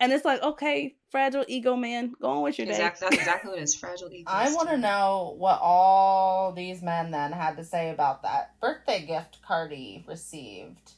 [0.00, 2.72] And it's like, okay, fragile ego man, go on with your day.
[2.72, 3.08] Exactly.
[3.10, 3.74] That's exactly what it is.
[3.74, 4.30] Fragile ego.
[4.32, 9.04] I want to know what all these men then had to say about that birthday
[9.06, 10.92] gift Cardi received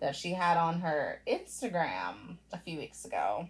[0.00, 3.48] that she had on her Instagram a few weeks ago.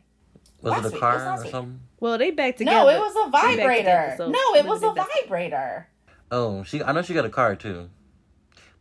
[0.60, 1.50] Was Last it a week, it was car last or week.
[1.52, 1.80] something?
[2.00, 2.76] Well, they back together.
[2.76, 4.14] No, it was a back together, vibrator.
[4.18, 4.92] so no, it was a
[5.22, 5.88] vibrator.
[6.30, 6.82] Oh, she.
[6.82, 7.88] I know she got a car too,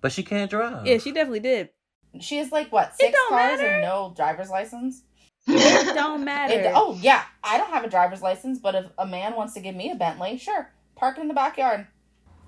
[0.02, 0.86] but she can't drive.
[0.86, 1.70] Yeah, she definitely did.
[2.20, 3.68] She has like what six don't cars matter.
[3.68, 5.04] and no driver's license.
[5.48, 6.54] It don't matter.
[6.54, 9.60] It, oh yeah, I don't have a driver's license, but if a man wants to
[9.60, 11.88] give me a Bentley, sure, park it in the backyard.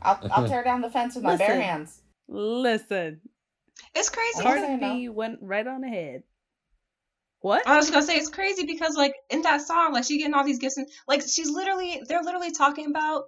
[0.02, 2.02] I'll I'll tear down the fence with my bare hands.
[2.28, 3.22] Listen,
[3.96, 4.42] It's crazy.
[4.44, 4.94] Hard- Cardi saying no.
[4.94, 6.24] B went right on ahead.
[7.42, 7.68] What?
[7.68, 10.44] I was gonna say it's crazy because like in that song, like she getting all
[10.46, 13.26] these gifts and like she's literally they're literally talking about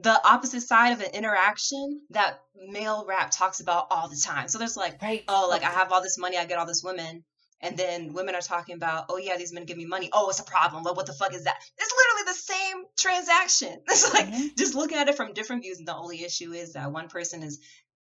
[0.00, 4.48] the opposite side of an interaction that male rap talks about all the time.
[4.48, 5.24] So there's like, Right.
[5.28, 7.24] oh, like I have all this money, I get all this women.
[7.64, 10.08] And then women are talking about, oh yeah, these men give me money.
[10.12, 10.82] Oh, it's a problem.
[10.82, 11.56] Well, what the fuck is that?
[11.78, 13.80] It's literally the same transaction.
[13.88, 14.56] It's like Mhm.
[14.56, 15.78] just look at it from different views.
[15.78, 17.60] And the only issue is that one person is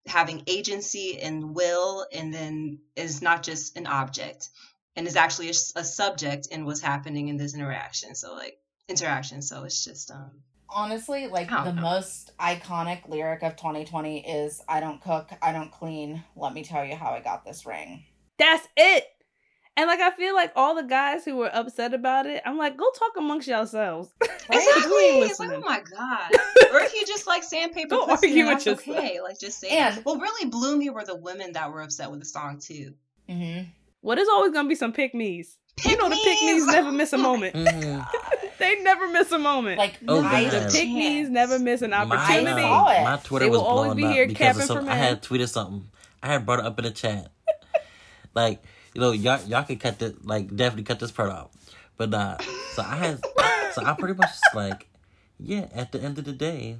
[0.05, 4.49] having agency and will, and then is not just an object,
[4.95, 8.15] and is actually a subject in what's happening in this interaction.
[8.15, 8.57] So like
[8.87, 9.41] interaction.
[9.41, 10.31] So it's just um.
[10.73, 11.81] Honestly, like the know.
[11.81, 16.23] most iconic lyric of 2020 is I don't cook, I don't clean.
[16.35, 18.03] Let me tell you how I got this ring.
[18.39, 19.05] That's it.
[19.77, 22.77] And like I feel like all the guys who were upset about it, I'm like,
[22.77, 24.09] go talk amongst yourselves.
[24.21, 24.59] Exactly.
[25.21, 26.31] It's like, oh my god.
[26.73, 28.97] or if you just like sandpaper Don't pussy, argue then with that's yourself.
[29.05, 29.21] okay.
[29.21, 29.69] Like just say.
[29.69, 30.05] And- that.
[30.05, 32.93] Well, really, Bloomy were the women that were upset with the song too.
[33.29, 33.69] Mm-hmm.
[34.01, 35.57] Well, there's always gonna be some pick me's.
[35.85, 37.55] You know the pick me's never miss a moment.
[37.55, 38.05] Mhm.
[38.61, 39.77] They never miss a moment.
[39.77, 40.73] Like Oh, I the Yes.
[40.73, 42.61] pick me's never miss an opportunity.
[42.61, 43.03] saw it.
[43.03, 44.89] my Twitter was will always blowing up because of capping some.
[44.89, 45.89] I had tweeted something.
[46.23, 47.31] I had brought it up in the chat.
[48.33, 50.13] like you know, y'all y'all could cut this.
[50.23, 51.51] Like definitely cut this part out.
[51.97, 52.37] But nah.
[52.73, 53.19] So I had.
[53.73, 54.87] so I pretty much just like,
[55.39, 55.67] yeah.
[55.73, 56.77] At the end of the day,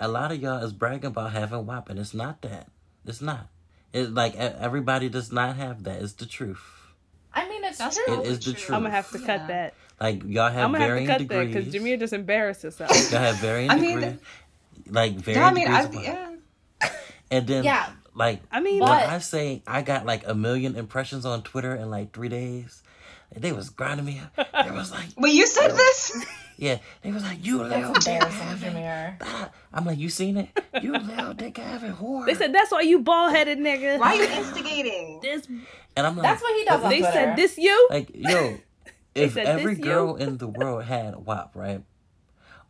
[0.00, 2.68] a lot of y'all is bragging about having WAP, and it's not that.
[3.06, 3.48] It's not.
[3.92, 6.02] It like e- everybody does not have that.
[6.02, 6.83] It's the truth.
[7.34, 8.04] I mean, it's That's true.
[8.04, 8.70] It probably is the truth.
[8.70, 9.46] I'm gonna have to cut Yeah.
[9.48, 9.74] that.
[10.00, 11.54] Like y'all have I'm gonna have to varying cut degrees.
[11.54, 12.90] that because Jameer just embarrassed herself.
[13.12, 14.18] Y'all have varying I mean, degrees.
[14.90, 15.84] like varying I mean, degrees.
[15.84, 15.94] I of
[16.82, 16.90] yeah.
[17.30, 17.88] And then Yeah.
[18.14, 21.74] like I mean, when But- I say I got like a million impressions on Twitter
[21.74, 22.82] in like three days,
[23.34, 24.20] they was grinding me.
[24.36, 24.48] up.
[24.64, 26.24] They was like, Wait, you said this?
[26.56, 28.74] Yeah, they was like, you little That's dick having.
[28.74, 29.50] Jameer.
[29.72, 30.48] I'm like, you seen it?
[30.82, 32.26] You little dick having whore.
[32.26, 33.98] they said that's why you bald headed nigga.
[33.98, 35.20] Why are you instigating?
[35.22, 35.46] this?
[35.96, 37.12] and I'm like, That's what he does They Twitter.
[37.12, 37.88] said this you.
[37.90, 38.58] like, yo,
[39.14, 41.82] if said, every girl you?" in the world had a WAP, right?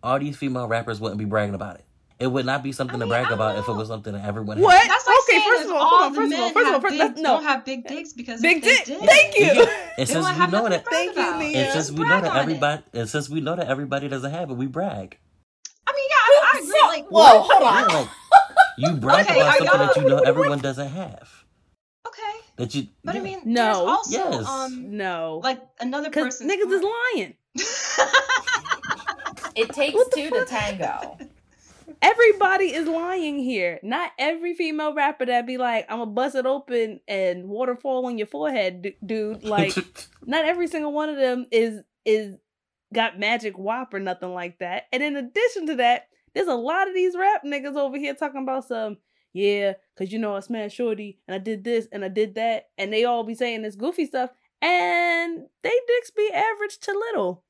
[0.03, 1.85] All these female rappers wouldn't be bragging about it.
[2.21, 4.13] It would not be something I to brag I don't about if it was something
[4.13, 4.81] that everyone What?
[4.81, 4.89] had.
[4.89, 6.75] That's like Okay, saying first of all, hold all on, first of all, first of
[6.75, 7.29] all, first- big- let's- no.
[7.35, 8.85] don't have big dicks because Big if they dick.
[9.01, 9.67] did, Thank you.
[9.99, 11.39] And since we know that, Thank you, about.
[11.41, 11.59] Nia.
[11.59, 14.55] and since we know that everybody, and since we know that everybody doesn't have it,
[14.55, 15.19] we brag.
[15.87, 16.81] I mean, yeah, I, I agree.
[17.03, 17.89] Like, Whoa, hold Yeah, on.
[17.89, 18.09] like
[18.79, 21.29] you brag Okay, about something that y'all- know everyone doesn't have.
[22.07, 22.23] okay,
[22.57, 23.87] That you, but I mean, No.
[23.89, 24.47] also Yes.
[24.47, 26.49] um, No, like another person.
[26.49, 26.83] niggas is
[27.17, 27.35] lying.
[29.57, 31.17] It takes What the two to tango.
[32.05, 33.81] Everybody is lying here.
[33.83, 38.19] Not every female rapper that be like, "I'm gonna bust it open and waterfall on
[38.19, 39.75] your forehead, d- dude." Like,
[40.27, 42.37] not every single one of them is is
[42.93, 44.85] got magic wop or nothing like that.
[44.93, 48.43] And in addition to that, there's a lot of these rap niggas over here talking
[48.43, 48.99] about some.
[49.33, 52.69] yeah, cause you know I smashed Shorty and I did this and I did that,
[52.77, 54.29] and they all be saying this goofy stuff,
[54.61, 57.45] and they dicks be average to little.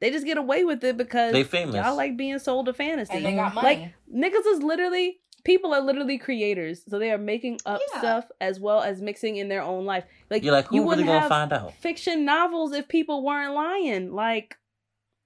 [0.00, 1.76] They just get away with it because They famous.
[1.76, 3.16] y'all like being sold a fantasy.
[3.16, 3.66] And they got money.
[3.66, 3.94] Like money.
[4.30, 7.98] niggas is literally people are literally creators, so they are making up Yeah.
[7.98, 10.04] stuff as well as mixing in their own life.
[10.30, 11.74] Like You're like, who you really wouldn't gonna have find out?
[11.74, 14.12] fiction novels if people weren't lying.
[14.12, 14.56] Like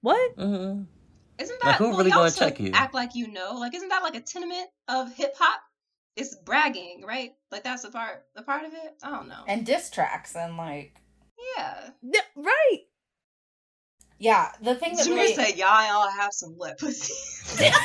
[0.01, 0.31] what?
[0.37, 0.83] hmm
[1.37, 2.71] Isn't Like, that who well, really y'all gonna check you?
[2.73, 3.53] Act like you know.
[3.57, 5.61] Like, isn't that like a tenement of hip hop?
[6.15, 7.31] It's bragging, right?
[7.51, 8.95] Like that's the part, the part of it.
[9.03, 9.43] I don't know.
[9.47, 11.01] And diss tracks and like
[11.57, 12.79] yeah, Yeah, right.
[14.19, 17.13] Yeah, the thing that Jameer really said y'all all have some wet pussy.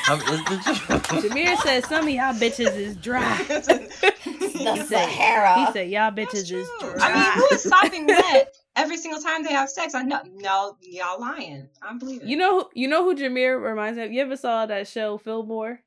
[0.09, 0.19] I'm-
[1.23, 3.43] Jameer said some of y'all bitches is dry.
[3.49, 3.91] the
[4.23, 5.67] He said- Sahara.
[5.67, 6.97] He said y'all bitches is dry.
[7.01, 9.95] I mean, who is sopping wet every single time they have sex?
[9.95, 11.69] I know, no, y'all lying.
[11.83, 12.29] I'm believing.
[12.29, 14.13] You know, who- you know who Jameer reminds me of.
[14.13, 15.81] You ever saw that show Fillmore?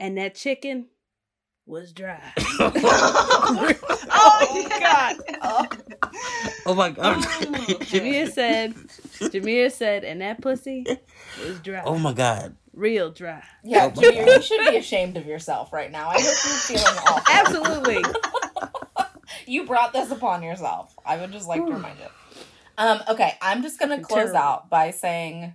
[0.00, 0.86] And that chicken
[1.68, 2.32] was dry.
[2.60, 5.16] oh, my God.
[5.42, 5.66] Oh.
[6.66, 7.18] oh my god.
[7.22, 10.86] Jameer said, Jameer said, and that pussy
[11.44, 12.56] was dry, oh my god.
[12.72, 13.42] real dry.
[13.62, 16.08] Yeah, Oh my Jameer, you should be ashamed of yourself right now.
[16.08, 17.34] I hope you're feeling awful.
[17.34, 18.04] Absolutely.
[19.46, 20.94] you brought this upon yourself.
[21.04, 22.06] I would just like to remind you.
[22.78, 24.38] Um, okay, I'm just gonna close Terrible.
[24.38, 25.54] out by saying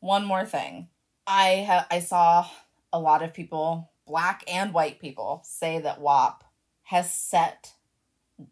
[0.00, 0.88] one more thing.
[1.26, 2.46] I ha- I saw
[2.92, 6.44] a lot of people, black and white people, say that WAP
[6.84, 7.72] has set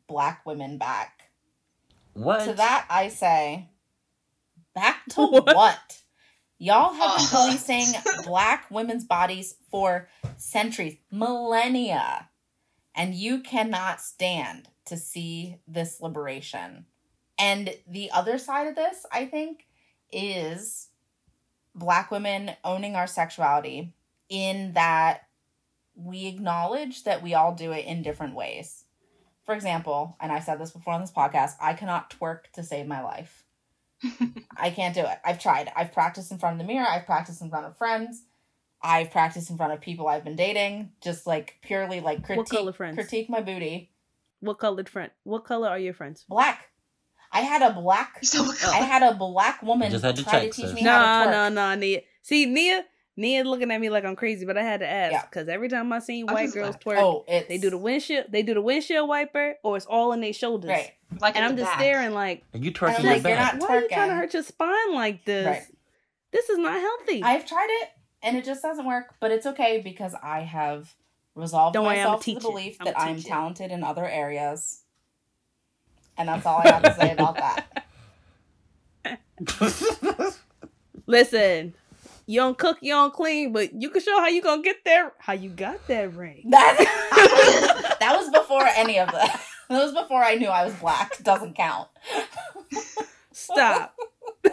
[0.06, 1.30] black women back.
[2.14, 2.44] What?
[2.44, 3.68] To that, I say,
[4.74, 5.54] back to What?
[5.54, 6.02] what?
[6.58, 7.86] Y'all have been policing
[8.24, 12.28] black women's bodies for centuries, millennia,
[12.94, 16.84] and you cannot stand to see this liberation.
[17.38, 19.66] And the other side of this, I think,
[20.12, 20.88] is
[21.74, 23.94] black women owning our sexuality
[24.28, 25.22] in that
[25.94, 28.84] we acknowledge that we all do it in different ways.
[29.44, 32.86] For example, and I said this before on this podcast, I cannot twerk to save
[32.86, 33.44] my life.
[34.56, 35.18] I can't do it.
[35.24, 35.70] I've tried.
[35.76, 36.86] I've practiced in front of the mirror.
[36.88, 38.22] I've practiced in front of friends.
[38.82, 40.92] I've practiced in front of people I've been dating.
[41.02, 42.94] Just like purely like critique, color friends?
[42.94, 43.90] critique my booty.
[44.40, 45.10] What colored friend?
[45.24, 46.24] What color are your friends?
[46.28, 46.68] Black.
[47.32, 48.24] I had a black.
[48.24, 50.74] So I had a black woman just had to try to check, teach sis.
[50.74, 51.32] me how Nah, to twerk.
[51.32, 52.00] nah, nah, Nia.
[52.22, 52.84] See, Nia,
[53.16, 55.22] Nia looking at me like I'm crazy, but I had to ask Yeah.
[55.22, 56.84] because every time I seen white girls laughed.
[56.84, 60.20] twerk, Oh, they do the windshield, they do the windshield wiper, or it's all in
[60.20, 60.70] their shoulders.
[60.70, 60.92] right.
[61.20, 61.78] like And I'm just back.
[61.80, 63.58] staring like, Are you twerking I'm your back?
[63.58, 65.46] not why are you trying to hurt your spine like this?
[65.46, 65.62] Right.
[66.30, 67.22] This is not healthy.
[67.22, 67.88] I've tried it
[68.22, 70.94] and it just doesn't work, but it's okay because I have
[71.34, 73.28] resolved Don't worry, myself to the belief I'm that I'm teacher.
[73.28, 74.82] talented in other areas.
[76.16, 77.86] And that's all I have to say about that.
[81.06, 81.74] Listen,
[82.30, 85.12] you don't cook, you don't clean, but you can show how you gonna get there,
[85.18, 86.44] how you got that ring.
[86.48, 89.42] That, that was before any of that.
[89.68, 91.20] That was before I knew I was black.
[91.24, 91.88] Doesn't count.
[93.32, 93.96] Stop.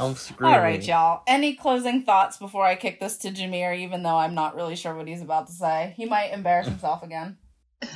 [0.00, 0.54] I'm screaming.
[0.54, 1.22] All right, y'all.
[1.28, 4.94] Any closing thoughts before I kick this to Jameer, even though I'm not really sure
[4.96, 5.94] what he's about to say?
[5.96, 7.36] He might embarrass himself again.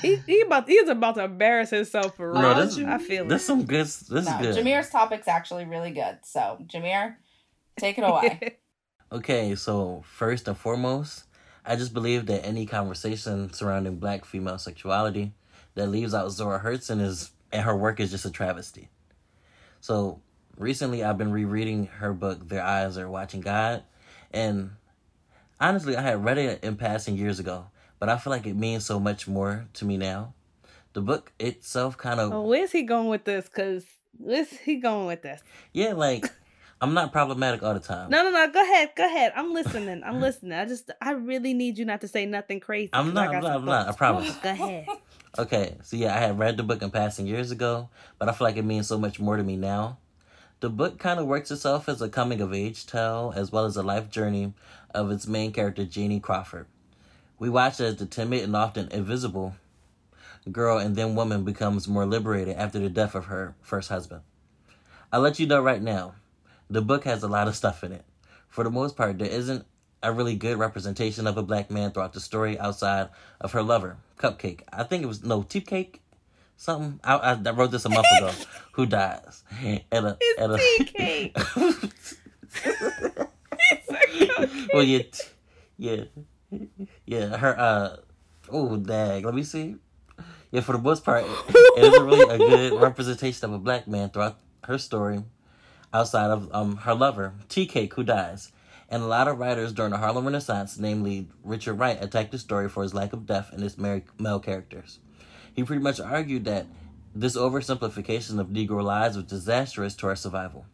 [0.01, 2.43] He he about he's about to embarrass himself for real.
[2.43, 3.47] No, this I feel This it.
[3.47, 3.87] some good.
[3.87, 4.57] This no, is good.
[4.65, 6.19] Jameer's topic's actually really good.
[6.23, 7.17] So, Jameer,
[7.79, 8.59] take it away.
[9.11, 11.25] Okay, so first and foremost,
[11.65, 15.33] I just believe that any conversation surrounding black female sexuality
[15.75, 18.89] that leaves out Zora Hurston is and her work is just a travesty.
[19.81, 20.23] So
[20.57, 23.83] recently I've been rereading her book Their Eyes Are Watching God
[24.33, 24.73] and
[25.61, 27.67] honestly I had read it in passing years ago,
[27.99, 30.35] but I feel like it means so much more to me now.
[30.95, 33.49] The book itself kind of oh, where's he going with this?
[33.49, 33.85] Cause
[34.17, 35.43] where's he going with this?
[35.73, 36.31] yeah, like
[36.83, 38.11] I'm not problematic all the time.
[38.11, 38.51] No, no, no.
[38.51, 39.33] Go ahead, go ahead.
[39.37, 40.03] I'm listening.
[40.05, 40.53] I'm listening.
[40.53, 42.91] I just I really need you not to say nothing crazy.
[42.93, 44.35] I'm not, I I'm not, I'm not, I promise.
[44.43, 44.87] Go ahead.
[45.39, 48.47] Okay, so yeah, I had read the book in passing years ago, but I feel
[48.47, 49.99] like it means so much more to me now.
[50.61, 53.77] The book kind of works itself as a coming of age tale, as well as
[53.77, 54.53] a life journey
[54.93, 56.67] of its main character, Janie Crawford.
[57.39, 59.55] We watch as the timid and often invisible
[60.51, 64.23] girl and then woman becomes more liberated after the death of her first husband.
[65.13, 66.15] I'll let you know right now,
[66.73, 68.05] the book has a lot of stuff in it.
[68.49, 69.65] For the most part, there isn't
[70.03, 73.09] a really good representation of a black man throughout the story outside
[73.41, 74.63] of her lover, Cupcake.
[74.73, 76.01] I think it was, no, Tip Cake?
[76.57, 77.01] Something.
[77.03, 78.31] I, I, I wrote this a month ago.
[78.73, 79.43] Who dies?
[79.91, 81.33] At a, at a,
[83.71, 85.29] It's well, yeah, t-
[85.79, 86.05] yeah,
[87.07, 87.37] yeah.
[87.37, 87.97] Her, uh,
[88.51, 89.25] oh, dag.
[89.25, 89.77] Let me see.
[90.51, 93.89] Yeah, for the most part, it, it isn't really a good representation of a black
[93.89, 95.23] man throughout her story,
[95.93, 98.53] outside of um her lover, Tea Cake, who dies,
[98.89, 102.69] And a lot of writers during the Harlem Renaissance, namely Richard Wright, attacked the story
[102.69, 104.99] for his lack of depth in its male characters.
[105.55, 106.67] He pretty much argued that
[107.15, 110.67] this oversimplification of Negro lives was disastrous to our survival.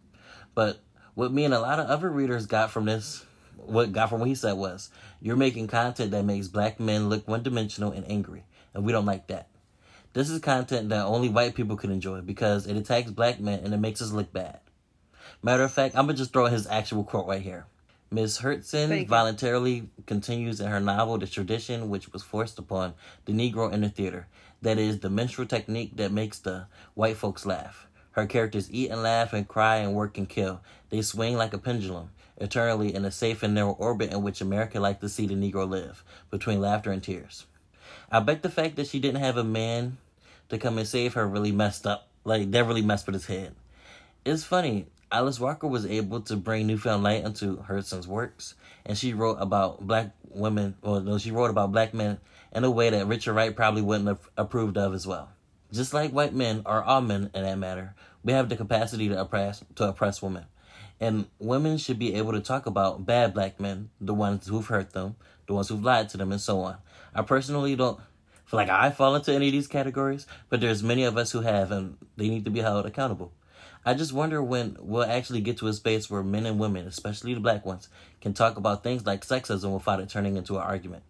[0.55, 0.81] But
[1.15, 3.25] what me and a lot of other readers got from this,
[3.57, 4.91] what got from what he said was,
[5.21, 8.45] you're making content that makes black men look one dimensional and angry,
[8.75, 9.49] and we don't like that.
[10.13, 13.75] This is content that only white people can enjoy because it attacks black men and
[13.75, 14.61] it makes us look bad.
[15.43, 17.67] Matter of fact, I'm gonna just throw his actual quote right here.
[18.11, 18.39] Ms.
[18.39, 22.95] Hurston voluntarily continues in her novel the tradition which was forced upon
[23.27, 24.27] the Negro in the theater.
[24.63, 27.87] That is, the minstrel technique that makes the white folks laugh.
[28.13, 30.61] Her characters eat and laugh and cry and work and kill.
[30.91, 34.81] They swing like a pendulum, eternally in a safe and narrow orbit in which America
[34.81, 37.47] likes to see the Negro live, between laughter and tears.
[38.11, 39.99] I bet the fact that she didn't have a man
[40.49, 42.09] to come and save her really messed up.
[42.25, 43.55] Like, that really messed with his head.
[44.25, 44.87] It's funny.
[45.11, 48.55] Alice Walker was able to bring newfound light into Hurston's works,
[48.85, 52.19] and she wrote about black women, well, no, she wrote about black men
[52.53, 55.31] in a way that Richard Wright probably wouldn't have approved of as well.
[55.73, 59.19] Just like white men, or all men in that matter, we have the capacity to
[59.19, 60.45] oppress to oppress women.
[61.01, 64.93] And women should be able to talk about bad black men, the ones who've hurt
[64.93, 66.77] them, the ones who've lied to them, and so on.
[67.15, 67.99] I personally don't
[68.45, 71.41] feel like I fall into any of these categories, but there's many of us who
[71.41, 73.33] have, and they need to be held accountable.
[73.89, 77.33] I just wonder when we'll actually get to a space where men and women, especially
[77.33, 77.89] the black ones,
[78.21, 81.05] can talk about things like sexism without it turning into an argument.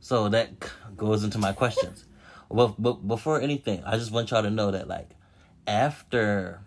[0.00, 0.48] So that
[0.96, 2.06] goes into my questions.
[2.48, 5.10] well, but before anything, I just want y'all to know that like
[5.66, 6.62] after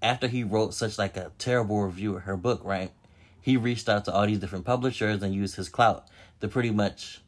[0.00, 2.92] after he wrote such like a terrible review of her book, right?
[3.40, 6.06] He reached out to all these different publishers and used his clout
[6.40, 7.22] to pretty much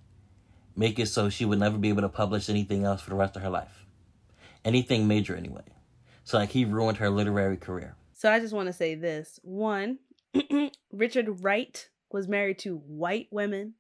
[0.76, 3.34] make it so she would never be able to publish anything else for the rest
[3.34, 3.84] of her life.
[4.64, 5.64] Anything major anyway.
[6.24, 7.96] So like he ruined her literary career.
[8.12, 9.40] So I just want to say this.
[9.42, 9.98] One,
[10.92, 13.74] Richard Wright was married to white women,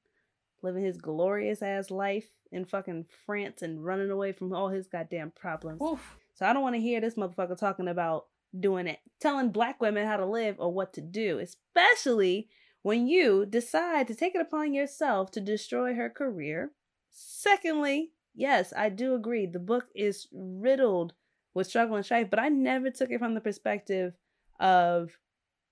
[0.62, 5.30] living his glorious ass life in fucking France and running away from all his goddamn
[5.30, 5.80] problems.
[5.80, 6.16] Oof.
[6.34, 8.26] So I don't want to hear this motherfucker talking about
[8.58, 12.48] doing it, telling black women how to live or what to do, especially
[12.82, 16.72] when you decide to take it upon yourself to destroy her career.
[17.10, 19.46] Secondly, yes, I do agree.
[19.46, 21.14] The book is riddled
[21.54, 24.14] with struggle and strife, but I never took it from the perspective
[24.60, 25.10] of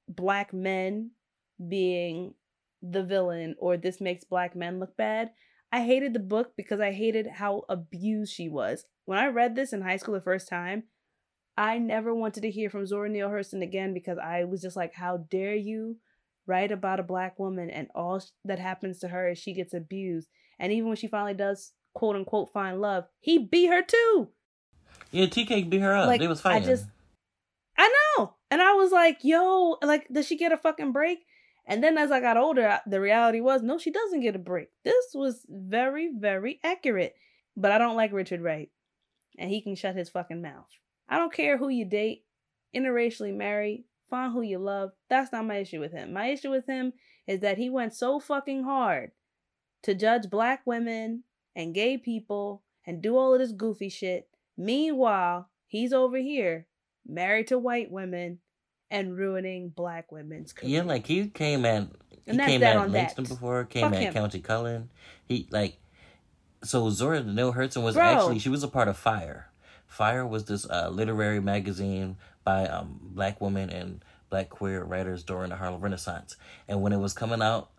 [0.08, 1.12] black men
[1.68, 2.34] being
[2.82, 5.30] the villain or this makes black men look bad.
[5.72, 8.84] I hated the book because I hated how abused she was.
[9.04, 10.84] When I read this in high school the first time,
[11.56, 14.94] I never wanted to hear from Zora Neale Hurston again because I was just like,
[14.94, 15.98] how dare you
[16.46, 20.28] write about a black woman and all that happens to her is she gets abused.
[20.58, 24.28] And even when she finally does quote unquote find love, he beat her too.
[25.10, 26.06] Yeah, Tea Cake beat her up.
[26.06, 26.62] Like, they was fighting.
[26.62, 26.86] I just,
[27.76, 31.20] I know, and I was like, yo, like, does she get a fucking break?
[31.66, 34.68] And then as I got older, the reality was, no, she doesn't get a break.
[34.84, 37.14] This was very, very accurate.
[37.56, 38.70] But I don't like Richard Wright,
[39.38, 40.68] and he can shut his fucking mouth.
[41.08, 42.24] I don't care who you date,
[42.74, 44.92] interracially marry, find who you love.
[45.08, 46.12] That's not my issue with him.
[46.12, 46.92] My issue with him
[47.26, 49.10] is that he went so fucking hard
[49.82, 54.28] to judge black women and gay people and do all of this goofy shit
[54.60, 56.66] Meanwhile, he's over here,
[57.06, 58.40] married to white women
[58.90, 60.70] and ruining black women's career.
[60.70, 61.88] Yeah, like he came at
[62.26, 63.30] he came at Langston that.
[63.30, 64.14] before, came Fuck at him.
[64.14, 64.90] Countee Cullen.
[65.24, 65.78] He like
[66.62, 68.04] so Zora Neale Hurston was Bro.
[68.04, 69.50] actually she was a part of Fire.
[69.86, 75.48] Fire was this uh, literary magazine by um, black women and black queer writers during
[75.48, 76.36] the Harlem Renaissance.
[76.68, 77.70] And when it was coming out,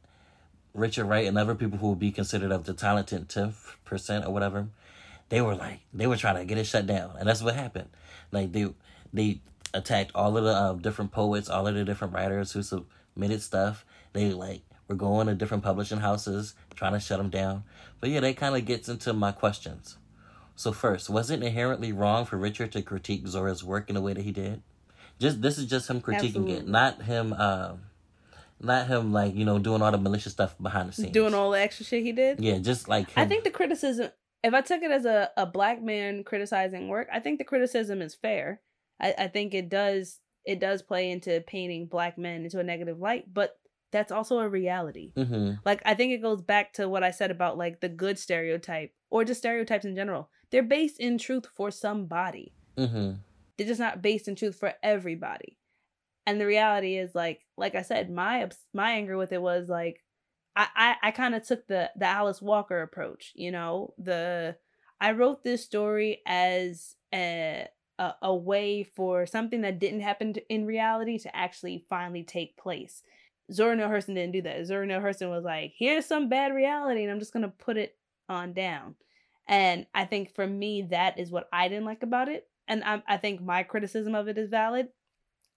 [0.73, 4.33] Richard Wright and other people who would be considered of the talented tenth percent or
[4.33, 4.69] whatever,
[5.31, 7.89] they were like they were trying to get it shut down, and that's what happened.
[8.31, 8.67] Like they
[9.13, 9.39] they
[9.73, 13.85] attacked all of the uh, different poets, all of the different writers who submitted stuff.
[14.11, 17.63] They like were going to different publishing houses trying to shut them down.
[18.01, 19.97] But yeah, that kind of gets into my questions.
[20.57, 24.13] So first, was it inherently wrong for Richard to critique Zora's work in the way
[24.13, 24.61] that he did?
[25.17, 26.53] Just this is just him critiquing Absolutely.
[26.55, 27.33] it, not him.
[27.37, 27.75] Uh,
[28.59, 31.51] not him like you know doing all the malicious stuff behind the scenes, doing all
[31.51, 32.41] the extra shit he did.
[32.41, 33.23] Yeah, just like him.
[33.23, 34.11] I think the criticism
[34.43, 38.01] if I took it as a, a black man criticizing work, I think the criticism
[38.01, 38.61] is fair.
[38.99, 42.99] I, I think it does it does play into painting black men into a negative
[42.99, 43.59] light, but
[43.91, 45.13] that's also a reality.
[45.15, 45.53] Mm-hmm.
[45.65, 48.93] Like I think it goes back to what I said about like the good stereotype
[49.09, 50.29] or just stereotypes in general.
[50.49, 52.53] They're based in truth for somebody.
[52.77, 53.13] Mm-hmm.
[53.57, 55.57] They're just not based in truth for everybody.
[56.25, 60.01] And the reality is like like I said, my my anger with it was like
[60.55, 63.31] I I, I kind of took the the Alice Walker approach.
[63.35, 64.55] You know, the
[64.99, 67.67] I wrote this story as a
[67.99, 72.57] a, a way for something that didn't happen to, in reality to actually finally take
[72.57, 73.03] place.
[73.51, 74.65] Zora Neale Hurston didn't do that.
[74.65, 77.97] Zora Neale Hurston was like, here's some bad reality, and I'm just gonna put it
[78.29, 78.95] on down.
[79.47, 82.47] And I think for me, that is what I didn't like about it.
[82.67, 84.87] And I, I think my criticism of it is valid.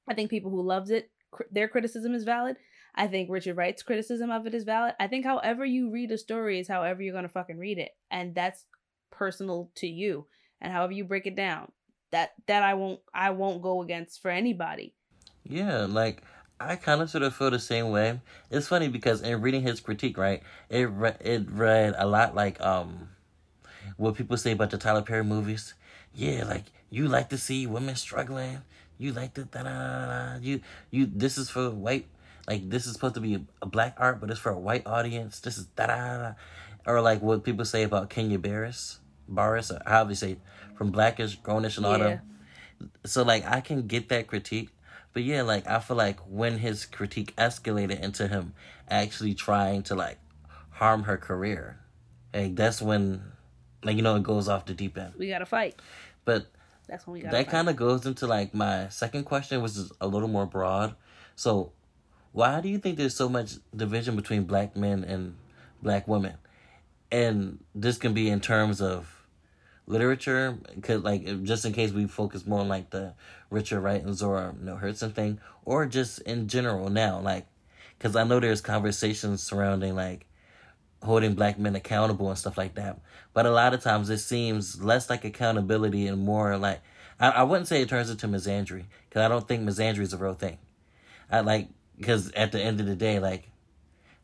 [0.08, 2.56] I think people who loves it, cr- their criticism is valid.
[2.94, 4.94] I think Richard Wright's criticism of it is valid.
[5.00, 8.34] I think however you read a story is however you're gonna fucking read it, and
[8.34, 8.66] that's
[9.10, 10.26] personal to you.
[10.60, 11.72] And however you break it down,
[12.12, 14.94] that that I won't I won't go against for anybody.
[15.42, 16.22] Yeah, like
[16.60, 18.20] I kind of sort of feel the same way.
[18.50, 22.60] It's funny because in reading his critique, right, it re- it read a lot like
[22.60, 23.08] um
[23.96, 25.74] what people say about the Tyler Perry movies.
[26.14, 28.60] Yeah, like you like to see women struggling.
[28.98, 30.38] You like to da da da.
[30.40, 30.60] You
[30.90, 31.06] you.
[31.06, 32.06] This is for white.
[32.48, 35.40] Like this is supposed to be a black art, but it's for a white audience.
[35.40, 36.32] This is da da da.
[36.86, 38.98] Or like what people say about Kenya Barris,
[39.28, 40.36] Barris, or how they say
[40.76, 42.04] from Blackish, Grownish, and all Yeah.
[42.78, 42.90] them.
[43.06, 44.68] So like I can get that critique,
[45.14, 48.52] but yeah, like I feel like when his critique escalated into him
[48.90, 50.18] actually trying to like
[50.70, 51.78] harm her career,
[52.34, 53.22] like that's when
[53.82, 55.14] like you know it goes off the deep end.
[55.16, 55.80] We gotta fight.
[56.26, 56.46] But
[56.88, 59.90] That's when we gotta that kind of goes into like my second question, which is
[60.02, 60.94] a little more broad.
[61.36, 61.72] So,
[62.34, 65.36] why do you think there's so much division between black men and
[65.80, 66.34] black women?
[67.12, 69.24] And this can be in terms of
[69.86, 73.14] literature, cause like just in case we focus more on like the
[73.50, 77.46] Richard Wright and Zora Neale Hurston thing, or just in general now, like,
[77.96, 80.26] because I know there's conversations surrounding like
[81.04, 82.98] holding black men accountable and stuff like that.
[83.32, 86.80] But a lot of times it seems less like accountability and more like
[87.20, 90.18] I, I wouldn't say it turns into misandry because I don't think misandry is a
[90.18, 90.58] real thing.
[91.30, 91.68] I like
[91.98, 93.50] because at the end of the day, like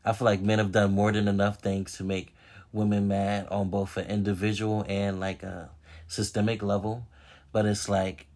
[0.03, 2.33] I feel like men have done more than enough things to make
[2.73, 5.69] women mad on both an individual and like a
[6.07, 7.07] systemic level.
[7.51, 8.27] But it's like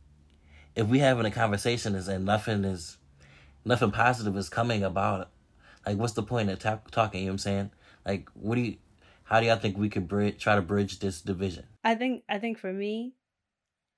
[0.75, 2.97] if we having a conversation is and nothing is
[3.63, 5.29] nothing positive is coming about.
[5.85, 7.21] Like, what's the point of ta- talking?
[7.21, 7.71] You know what I'm saying?
[8.05, 8.77] Like, what do you?
[9.25, 11.65] How do y'all think we could bridge, try to bridge this division?
[11.83, 13.13] I think I think for me,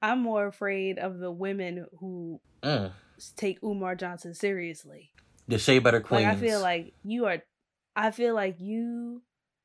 [0.01, 2.91] I'm more afraid of the women who Mm.
[3.35, 5.11] take Umar Johnson seriously.
[5.47, 6.25] The Shea Butter Queens.
[6.25, 7.41] Like I feel like you are
[7.95, 9.21] I feel like you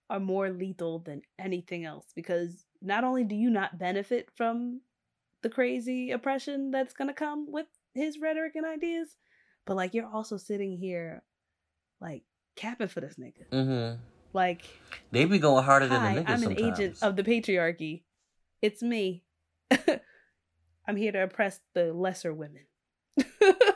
[0.09, 4.81] are more lethal than anything else because not only do you not benefit from
[5.43, 9.17] the crazy oppression that's going to come with his rhetoric and ideas,
[9.67, 11.23] but like you're also sitting here
[12.01, 12.23] like
[12.57, 13.49] capping for this nigga.
[13.51, 14.01] Mm-hmm.
[14.33, 14.65] Like
[15.11, 18.03] They be going harder than the niggas I'm an agent of the patriarchy.
[18.61, 19.25] It's me.
[20.87, 22.67] I'm here to oppress the lesser women.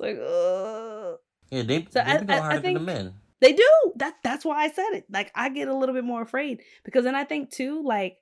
[0.00, 1.16] like, uh,
[1.50, 3.14] yeah, they, So they I- be going I- harder than think- the men.
[3.40, 3.68] they do.
[3.96, 5.04] That that's why I said it.
[5.10, 8.18] Like I get a little bit more afraid because then I think too, like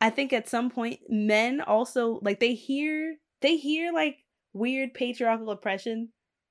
[0.00, 4.18] I think at some point men also like they hear they hear like
[4.52, 6.10] weird patriarchal oppression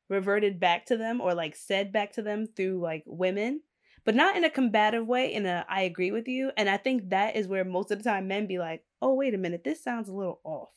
[0.10, 3.62] reverted back to them or like said back to them through like women
[4.04, 7.10] but not in a combative way in a i agree with you and i think
[7.10, 9.84] that is where most of the time men be like oh wait a minute this
[9.84, 10.70] sounds a little off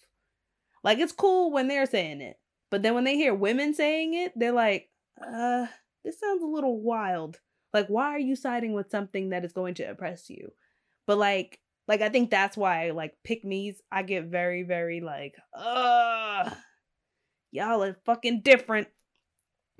[0.82, 2.38] like it's cool when they're saying it
[2.70, 4.88] but then when they hear women saying it they're like
[5.20, 5.66] uh
[6.04, 7.40] this sounds a little wild.
[7.74, 10.52] Like why are you siding with something that is going to oppress you?
[11.06, 15.34] But like like i think that's why like pick me's i get very very like
[15.54, 16.50] uh
[17.50, 18.88] y'all are fucking different.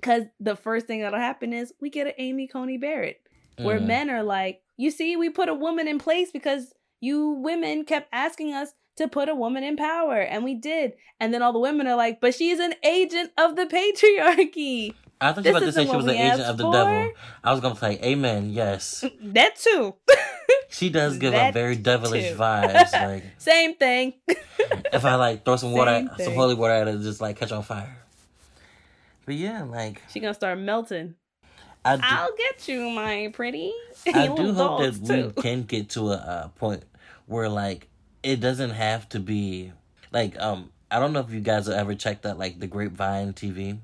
[0.01, 3.21] Because the first thing that'll happen is we get an amy coney barrett
[3.57, 3.85] where Mhm.
[3.87, 8.07] men are like you see we put a woman in place because you women kept
[8.13, 11.59] asking us to put a woman in power and we did and then all the
[11.59, 15.65] women are like but she's an agent of the patriarchy I thought you were about
[15.65, 16.71] to say she was an agent of the for.
[16.71, 17.11] devil.
[17.43, 18.51] I was gonna say, Amen.
[18.51, 19.95] Yes, that too
[20.69, 22.35] she does give That a very devilish too.
[22.37, 22.93] vibes.
[22.93, 24.13] Like same thing
[24.93, 27.63] if I like throw some water, some holy water at it, just like catch on
[27.63, 27.97] fire.
[29.25, 31.15] But yeah, like she gonna start melting
[31.83, 33.73] I do, i'll get you my pretty
[34.13, 34.97] I do hope that
[35.35, 36.83] we can get to a, uh point
[37.25, 37.88] where like
[38.23, 39.71] it doesn't have to be
[40.11, 43.33] like um I don't know if you guys have ever checked out like the Grapevine
[43.33, 43.77] TV.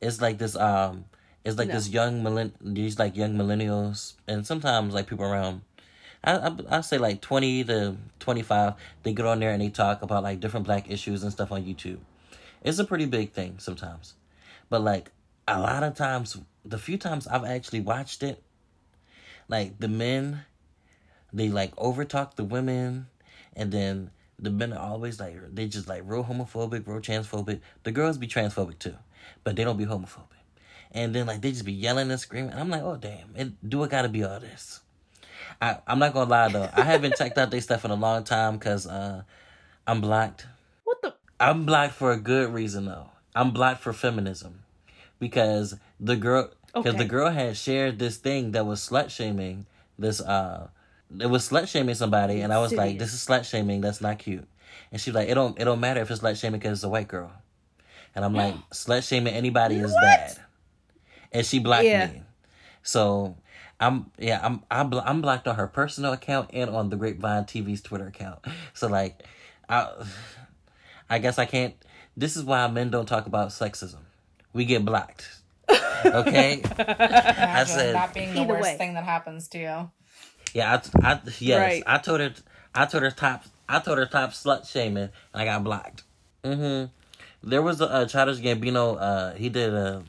[0.00, 1.04] It's like this um
[1.44, 1.74] it's like No.
[1.74, 5.62] this young millen these like young millennials and sometimes like people around
[6.24, 8.74] I I I say like twenty to twenty five.
[9.02, 11.64] They get on there and they talk about like different black issues and stuff on
[11.64, 11.98] YouTube.
[12.62, 14.14] It's a pretty big thing sometimes,
[14.68, 15.12] but like
[15.46, 18.42] a lot of times, the few times I've actually watched it,
[19.48, 20.40] like the men,
[21.32, 23.06] they like overtalk the women,
[23.58, 27.60] and then the men are always like they just like real homophobic, real transphobic.
[27.82, 28.94] The girls be transphobic too,
[29.44, 30.40] but they don't be homophobic.
[30.92, 32.52] And then like they just be yelling and screaming.
[32.52, 34.80] And I'm like, oh damn, it do it gotta be all this.
[35.60, 38.24] I I'm not gonna lie though, I haven't checked out their stuff in a long
[38.24, 39.22] time because uh,
[39.86, 40.46] I'm blocked.
[40.84, 43.10] what the I'm blocked for a good reason though.
[43.34, 44.60] I'm blocked for feminism.
[45.18, 46.98] because the girl because Okay.
[46.98, 49.66] the girl had shared this thing that was slut shaming
[49.98, 50.68] this uh
[51.20, 54.18] it was slut shaming somebody and I was like this is slut shaming that's not
[54.18, 54.46] cute.
[54.92, 56.88] And she's like it don't it don't matter if it's slut shaming because it's a
[56.88, 57.32] white girl.
[58.14, 60.36] And I'm like slut shaming anybody is bad.
[61.32, 62.06] And she blocked Yeah.
[62.08, 62.22] me.
[62.82, 63.36] So
[63.80, 67.44] I'm yeah I'm I'm blo- I'm blocked on her personal account and on the Grapevine
[67.44, 68.40] TV's Twitter account.
[68.74, 69.22] So like
[69.68, 69.88] I
[71.10, 71.74] I guess I can't
[72.16, 74.00] this is why men don't talk about sexism.
[74.52, 75.28] We get blocked.
[76.04, 76.62] Okay?
[76.78, 78.76] Imagine said- that being the Either worst way.
[78.76, 79.90] thing that happens to you.
[80.54, 81.82] Yeah, I, I yes, Right.
[81.86, 82.32] I told her,
[82.74, 86.02] I told her top, I told her top slut shaming, and I got blocked.
[86.44, 86.84] hmm
[87.42, 88.96] There was a, uh Childish Gambino.
[89.00, 90.02] Uh, he did a,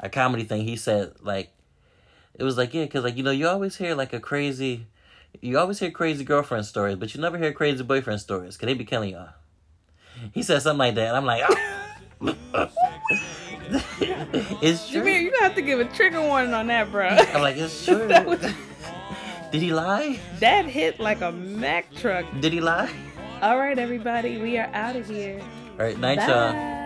[0.00, 0.62] a comedy thing.
[0.66, 1.50] He said like,
[2.34, 4.86] it was like yeah, cause like you know you always hear like a crazy,
[5.40, 8.74] you always hear crazy girlfriend stories, but you never hear crazy boyfriend stories, cause they
[8.74, 9.30] be killing y'all.
[10.32, 11.88] He said something like that, and I'm like, oh.
[14.62, 15.10] it's Jameer, true.
[15.10, 17.08] you're have to give a trigger warning on that, bro.
[17.08, 18.08] I'm like, it's true.
[19.52, 20.18] Did he lie?
[20.40, 22.24] that hit like a Mack truck.
[22.40, 22.90] Did he lie?
[23.42, 25.40] All right, everybody, we are out of here.
[25.78, 26.52] All right, night, y'all.
[26.52, 26.81] Bye.